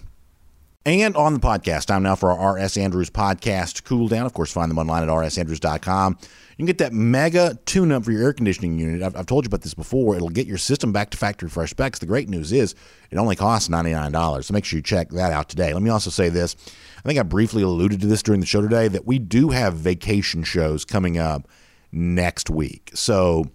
[0.86, 4.26] And on the podcast, time now for our RS Andrews podcast cool down.
[4.26, 6.18] Of course, find them online at rsandrews.com.
[6.20, 9.02] You can get that mega tune up for your air conditioning unit.
[9.02, 10.16] I've, I've, told you about this before.
[10.16, 12.00] It'll get your system back to factory fresh specs.
[12.00, 12.76] The great news is
[13.10, 14.44] it only costs $99.
[14.44, 15.74] So make sure you check that out today.
[15.74, 16.56] Let me also say this.
[16.98, 19.76] I think I briefly alluded to this during the show today that we do have
[19.76, 21.48] vacation shows coming up
[21.94, 22.92] next week.
[22.94, 23.46] So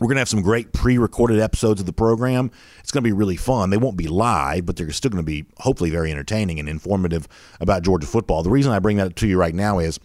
[0.00, 2.50] we're going to have some great pre recorded episodes of the program.
[2.78, 3.70] It's going to be really fun.
[3.70, 7.28] They won't be live, but they're still going to be hopefully very entertaining and informative
[7.60, 8.42] about Georgia football.
[8.42, 10.00] The reason I bring that to you right now is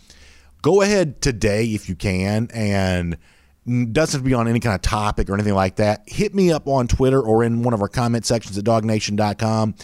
[0.62, 3.18] go ahead today if you can and
[3.66, 6.04] doesn't have to be on any kind of topic or anything like that.
[6.08, 9.76] Hit me up on Twitter or in one of our comment sections at dawgnation.com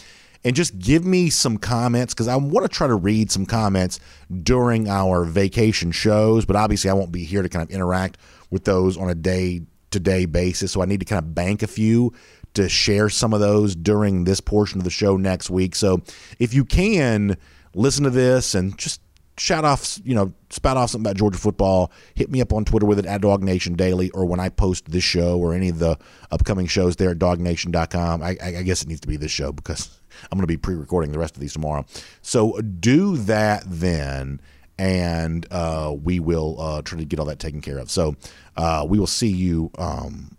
[0.44, 4.00] and just give me some comments because I want to try to read some comments
[4.42, 6.44] during our vacation shows.
[6.44, 8.18] But obviously, I won't be here to kind of interact
[8.50, 9.62] with those on a day
[9.92, 10.72] to day basis.
[10.72, 12.12] So I need to kind of bank a few
[12.54, 15.74] to share some of those during this portion of the show next week.
[15.74, 16.02] So
[16.38, 17.36] if you can
[17.74, 19.00] listen to this and just
[19.38, 22.86] shout off, you know, spout off something about Georgia football, hit me up on Twitter
[22.86, 25.98] with it at DawgNation Daily or when I post this show or any of the
[26.30, 28.22] upcoming shows there at DawgNation.com.
[28.22, 30.74] I, I guess it needs to be this show because I'm going to be pre
[30.74, 31.84] recording the rest of these tomorrow.
[32.20, 34.40] So do that then.
[34.82, 37.88] And uh, we will uh, try to get all that taken care of.
[37.88, 38.16] So
[38.56, 40.36] uh, we will see you um,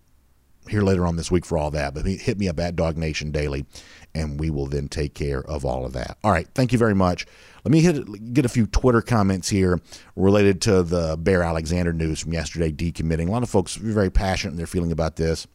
[0.67, 1.93] here later on this week for all that.
[1.93, 3.65] But hit me up at DawgNation Daily,
[4.13, 6.17] and we will then take care of all of that.
[6.25, 6.45] All right.
[6.53, 7.25] Thank you very much.
[7.63, 9.79] Let me hit, get a few Twitter comments here
[10.17, 13.29] related to the Bear Alexander news from yesterday decommitting.
[13.29, 15.47] A lot of folks are very passionate in their feeling about this.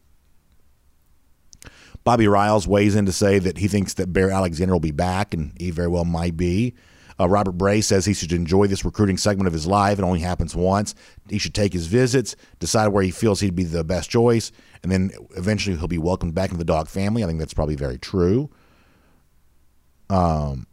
[2.03, 5.35] Bobby Riles weighs in to say that he thinks that Bear Alexander will be back,
[5.35, 6.73] and he very well might be.
[7.19, 9.99] Uh, Robert Bray says he should enjoy this recruiting segment of his life.
[9.99, 10.95] It only happens once.
[11.29, 14.51] He should take his visits, decide where he feels he'd be the best choice,
[14.83, 17.23] and then eventually he'll be welcomed back into the dog family.
[17.23, 18.49] I think that's probably very true.
[20.09, 20.65] Um,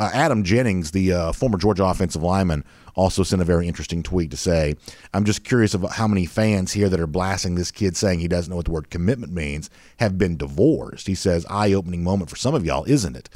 [0.00, 2.64] uh, Adam Jennings, the uh, former Georgia offensive lineman,
[2.94, 4.76] also sent a very interesting tweet to say,
[5.12, 8.28] I'm just curious about how many fans here that are blasting this kid saying he
[8.28, 11.06] doesn't know what the word commitment means have been divorced.
[11.06, 13.28] He says, eye opening moment for some of y'all, isn't it?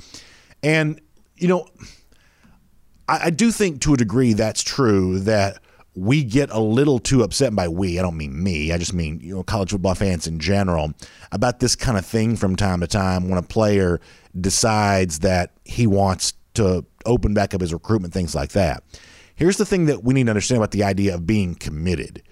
[0.62, 1.00] And,
[1.36, 1.66] you know,
[3.08, 5.58] I, I do think to a degree that's true that
[5.94, 9.20] we get a little too upset by we i don't mean me i just mean
[9.20, 10.94] you know college football fans in general
[11.32, 14.00] about this kind of thing from time to time when a player
[14.40, 18.82] decides that he wants to open back up his recruitment, things like that.
[19.34, 22.22] Here's the thing that we need to understand about the idea of being committed.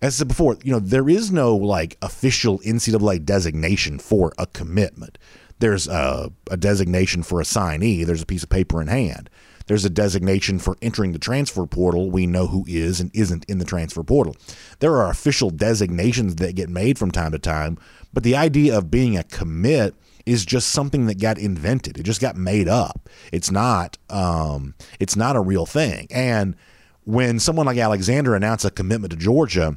[0.00, 4.46] As I said before, you know, there is no like official NCAA designation for a
[4.46, 5.18] commitment.
[5.58, 8.04] There's a, a designation for a signee.
[8.04, 9.30] There's a piece of paper in hand.
[9.66, 12.10] There's a designation for entering the transfer portal.
[12.10, 14.36] We know who is and isn't in the transfer portal.
[14.80, 17.78] There are official designations that get made from time to time,
[18.12, 19.94] but the idea of being a commit
[20.26, 21.98] is just something that got invented.
[21.98, 23.08] It just got made up.
[23.32, 26.06] It's not um, it's not a real thing.
[26.10, 26.56] And
[27.04, 29.76] when someone like Alexander announced a commitment to Georgia,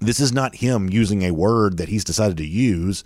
[0.00, 3.04] this is not him using a word that he's decided to use.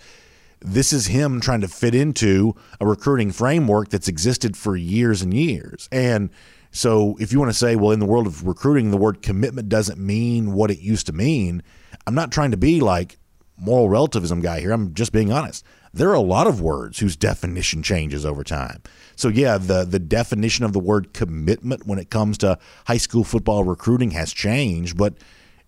[0.64, 5.34] This is him trying to fit into a recruiting framework that's existed for years and
[5.34, 5.90] years.
[5.92, 6.30] And
[6.70, 9.68] so if you want to say, well, in the world of recruiting, the word commitment
[9.68, 11.62] doesn't mean what it used to mean,
[12.06, 13.18] I'm not trying to be like
[13.58, 14.72] moral relativism guy here.
[14.72, 15.64] I'm just being honest.
[15.92, 18.82] There are a lot of words whose definition changes over time.
[19.16, 23.22] So yeah, the the definition of the word commitment when it comes to high school
[23.22, 25.14] football recruiting has changed, but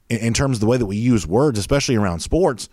[0.08, 2.68] in, in terms of the way that we use words, especially around sports,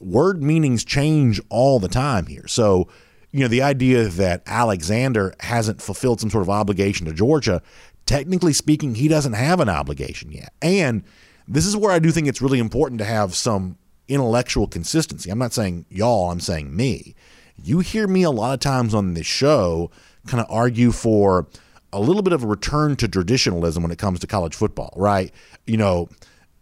[0.00, 2.46] word meanings change all the time here.
[2.46, 2.88] So
[3.36, 7.60] you know, the idea that Alexander hasn't fulfilled some sort of obligation to Georgia,
[8.06, 10.54] technically speaking, he doesn't have an obligation yet.
[10.62, 11.04] And
[11.46, 13.76] this is where I do think it's really important to have some
[14.08, 15.28] intellectual consistency.
[15.28, 17.14] I'm not saying y'all, I'm saying me.
[17.62, 19.90] You hear me a lot of times on this show
[20.26, 21.46] kind of argue for
[21.92, 25.30] a little bit of a return to traditionalism when it comes to college football, right?
[25.66, 26.08] You know,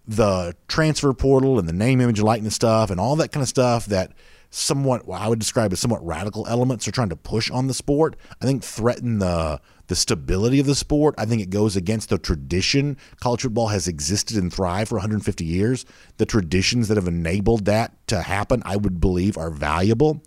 [0.06, 3.86] the transfer portal and the name, image, likeness stuff and all that kind of stuff
[3.86, 4.12] that
[4.50, 7.74] somewhat, well, I would describe as somewhat radical elements are trying to push on the
[7.74, 11.14] sport, I think threaten the the stability of the sport.
[11.18, 12.96] I think it goes against the tradition.
[13.20, 15.84] College football has existed and thrived for 150 years.
[16.16, 20.22] The traditions that have enabled that to happen, I would believe, are valuable.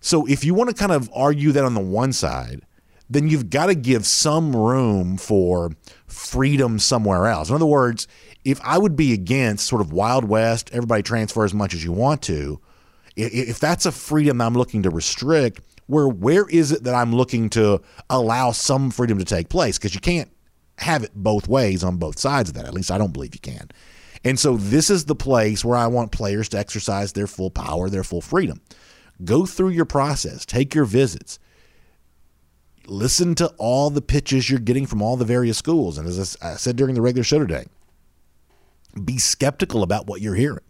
[0.00, 2.62] So if you want to kind of argue that on the one side,
[3.08, 5.72] then you've got to give some room for
[6.06, 7.50] freedom somewhere else.
[7.50, 8.08] In other words,
[8.44, 11.92] if I would be against sort of Wild West, everybody transfer as much as you
[11.92, 12.60] want to,
[13.16, 17.50] if that's a freedom I'm looking to restrict, where where is it that I'm looking
[17.50, 19.78] to allow some freedom to take place?
[19.78, 20.30] Because you can't
[20.78, 22.64] have it both ways on both sides of that.
[22.64, 23.68] At least I don't believe you can.
[24.24, 27.90] And so this is the place where I want players to exercise their full power,
[27.90, 28.60] their full freedom.
[29.24, 31.38] Go through your process, take your visits,
[32.86, 35.98] listen to all the pitches you're getting from all the various schools.
[35.98, 37.66] And as I said during the regular show today,
[39.04, 40.64] be skeptical about what you're hearing.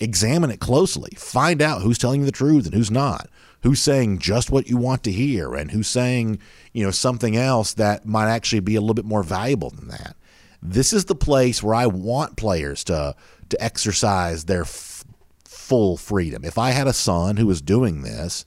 [0.00, 1.10] Examine it closely.
[1.16, 3.28] Find out who's telling you the truth and who's not
[3.64, 6.38] who's saying just what you want to hear and who's saying,
[6.74, 10.14] you know, something else that might actually be a little bit more valuable than that.
[10.62, 13.16] This is the place where I want players to
[13.48, 15.04] to exercise their f-
[15.44, 16.44] full freedom.
[16.44, 18.44] If I had a son who was doing this,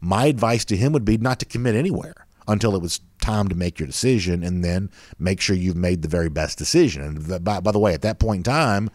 [0.00, 3.54] my advice to him would be not to commit anywhere until it was time to
[3.54, 7.02] make your decision and then make sure you've made the very best decision.
[7.02, 8.90] And by, by the way, at that point in time,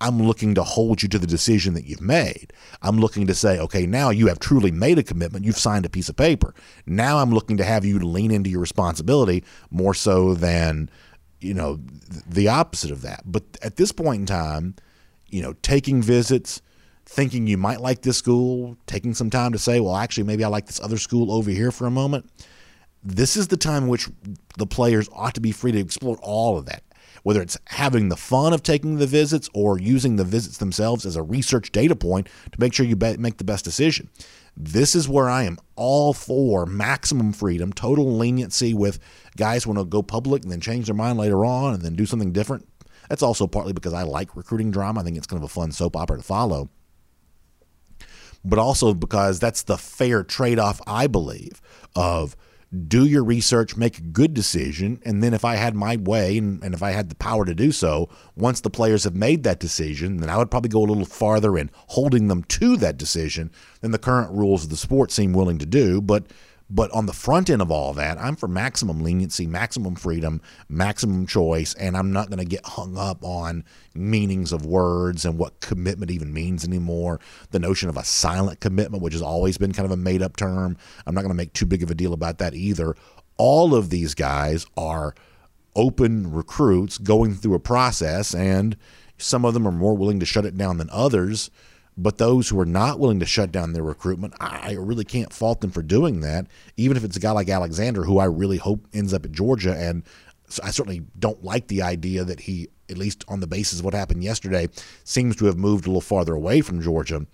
[0.00, 2.52] I'm looking to hold you to the decision that you've made.
[2.82, 5.44] I'm looking to say, okay, now you have truly made a commitment.
[5.44, 6.54] You've signed a piece of paper.
[6.86, 10.88] Now I'm looking to have you lean into your responsibility more so than,
[11.40, 11.80] you know,
[12.28, 13.22] the opposite of that.
[13.24, 14.76] But at this point in time,
[15.26, 16.62] you know, taking visits,
[17.04, 20.48] thinking you might like this school, taking some time to say, well, actually, maybe I
[20.48, 22.30] like this other school over here for a moment.
[23.14, 24.08] This is the time in which
[24.58, 26.82] the players ought to be free to explore all of that
[27.22, 31.16] whether it's having the fun of taking the visits or using the visits themselves as
[31.16, 34.08] a research data point to make sure you make the best decision.
[34.56, 38.98] This is where I am all for maximum freedom, total leniency with
[39.36, 42.06] guys want to go public and then change their mind later on and then do
[42.06, 42.66] something different.
[43.08, 45.00] That's also partly because I like recruiting drama.
[45.00, 46.70] I think it's kind of a fun soap opera to follow.
[48.44, 51.60] But also because that's the fair trade off, I believe,
[51.94, 52.36] of
[52.86, 56.62] do your research, make a good decision, and then if I had my way and,
[56.62, 59.58] and, if I had the power to do so, once the players have made that
[59.58, 63.50] decision, then I would probably go a little farther in holding them to that decision
[63.80, 66.02] than the current rules of the sport seem willing to do.
[66.02, 66.26] But
[66.70, 71.26] but on the front end of all that, I'm for maximum leniency, maximum freedom, maximum
[71.26, 73.64] choice, and I'm not going to get hung up on
[73.94, 77.20] meanings of words and what commitment even means anymore.
[77.52, 80.36] The notion of a silent commitment, which has always been kind of a made up
[80.36, 82.94] term, I'm not going to make too big of a deal about that either.
[83.38, 85.14] All of these guys are
[85.74, 88.76] open recruits going through a process, and
[89.16, 91.50] some of them are more willing to shut it down than others.
[92.00, 95.60] But those who are not willing to shut down their recruitment, I really can't fault
[95.60, 96.46] them for doing that,
[96.76, 99.76] even if it's a guy like Alexander, who I really hope ends up at Georgia.
[99.76, 100.04] And
[100.62, 103.94] I certainly don't like the idea that he, at least on the basis of what
[103.94, 104.68] happened yesterday,
[105.02, 107.26] seems to have moved a little farther away from Georgia.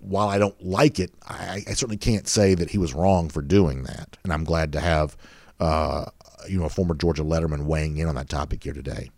[0.00, 3.42] While I don't like it, I, I certainly can't say that he was wrong for
[3.42, 4.16] doing that.
[4.24, 5.16] And I'm glad to have,
[5.60, 6.06] uh,
[6.48, 9.10] you know, a former Georgia letterman weighing in on that topic here today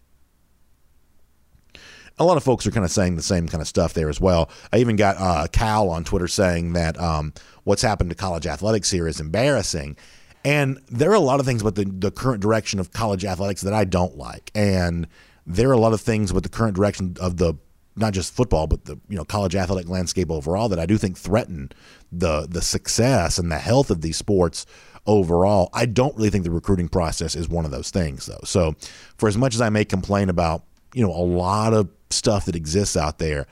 [2.19, 4.21] a lot of folks are kind of saying the same kind of stuff there as
[4.21, 4.51] well.
[4.73, 7.33] I even got uh, Cal on Twitter saying that um,
[7.65, 9.97] what's happened to college athletics here is embarrassing.
[10.45, 13.63] And there are a lot of things about the, the current direction of college athletics
[13.63, 14.51] that I don't like.
[14.55, 15.07] And
[15.47, 17.55] there are a lot of things with the current direction of the
[17.95, 21.19] not just football, but the you know college athletic landscape overall that I do think
[21.19, 21.71] threaten
[22.11, 24.67] the the success and the health of these sports
[25.07, 25.69] overall.
[25.75, 28.41] I don't really think the recruiting process is one of those things though.
[28.45, 28.75] So
[29.19, 32.57] for as much as I may complain about you know a lot of stuff that
[32.57, 33.47] exists out there,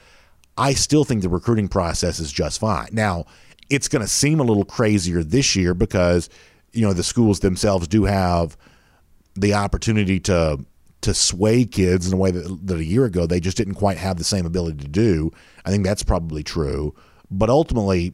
[0.57, 2.88] I still think the recruiting process is just fine.
[2.93, 3.24] Now,
[3.68, 6.28] it's going to seem a little crazier this year because
[6.72, 8.57] you know the schools themselves do have
[9.34, 10.64] the opportunity to
[11.03, 13.97] to sway kids in a way that, that a year ago they just didn't quite
[13.97, 15.30] have the same ability to do.
[15.64, 16.95] I think that's probably true.
[17.30, 18.12] But ultimately,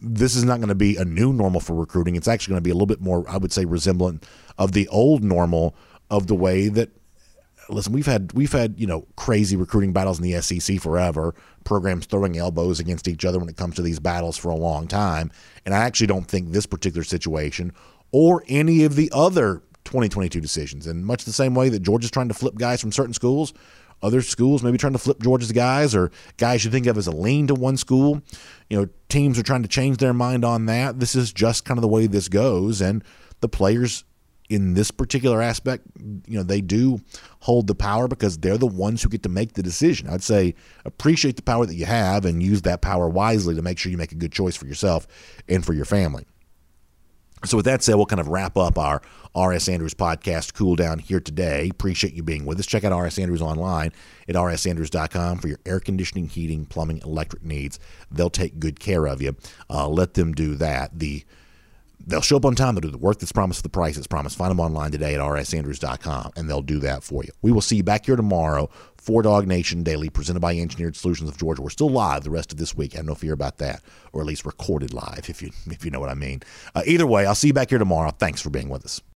[0.00, 2.16] this is not going to be a new normal for recruiting.
[2.16, 4.88] It's actually going to be a little bit more, I would say, resemblant of the
[4.88, 5.74] old normal
[6.10, 6.90] of the way that
[7.68, 11.34] listen, we've had we've had you know crazy recruiting battles in the SEC forever.
[11.64, 14.88] Programs throwing elbows against each other when it comes to these battles for a long
[14.88, 15.30] time,
[15.64, 17.72] and I actually don't think this particular situation
[18.10, 22.28] or any of the other 2022 decisions, in much the same way that Georgia's trying
[22.28, 23.52] to flip guys from certain schools,
[24.02, 27.12] other schools maybe trying to flip Georgia's guys or guys you think of as a
[27.12, 28.20] lean to one school.
[28.68, 30.98] You know, teams are trying to change their mind on that.
[30.98, 33.04] This is just kind of the way this goes, and
[33.40, 34.04] the players
[34.52, 35.86] in this particular aspect,
[36.26, 37.00] you know, they do
[37.40, 40.08] hold the power because they're the ones who get to make the decision.
[40.10, 43.78] I'd say appreciate the power that you have and use that power wisely to make
[43.78, 45.06] sure you make a good choice for yourself
[45.48, 46.26] and for your family.
[47.44, 49.02] So, with that said, we'll kind of wrap up our
[49.34, 51.70] RS Andrews podcast cool down here today.
[51.70, 52.66] Appreciate you being with us.
[52.66, 53.90] Check out RS Andrews online
[54.28, 57.80] at rsandrews.com for your air conditioning, heating, plumbing, electric needs.
[58.12, 59.34] They'll take good care of you.
[59.68, 60.98] Uh, let them do that.
[60.98, 61.24] The
[62.06, 62.74] they'll show up on time.
[62.74, 64.36] They'll do the work that's promised, the price that's promised.
[64.36, 67.30] Find them online today at rsandrews.com, and they'll do that for you.
[67.42, 71.36] We will see you back here tomorrow for DawgNation Daily, presented by Engineered Solutions of
[71.36, 71.62] Georgia.
[71.62, 72.94] We're still live the rest of this week.
[72.94, 73.82] I Have no fear about that,
[74.12, 76.42] or at least recorded live, if you if you know what I mean.
[76.74, 78.10] Uh, either way, I'll see you back here tomorrow.
[78.10, 79.02] Thanks for being with us.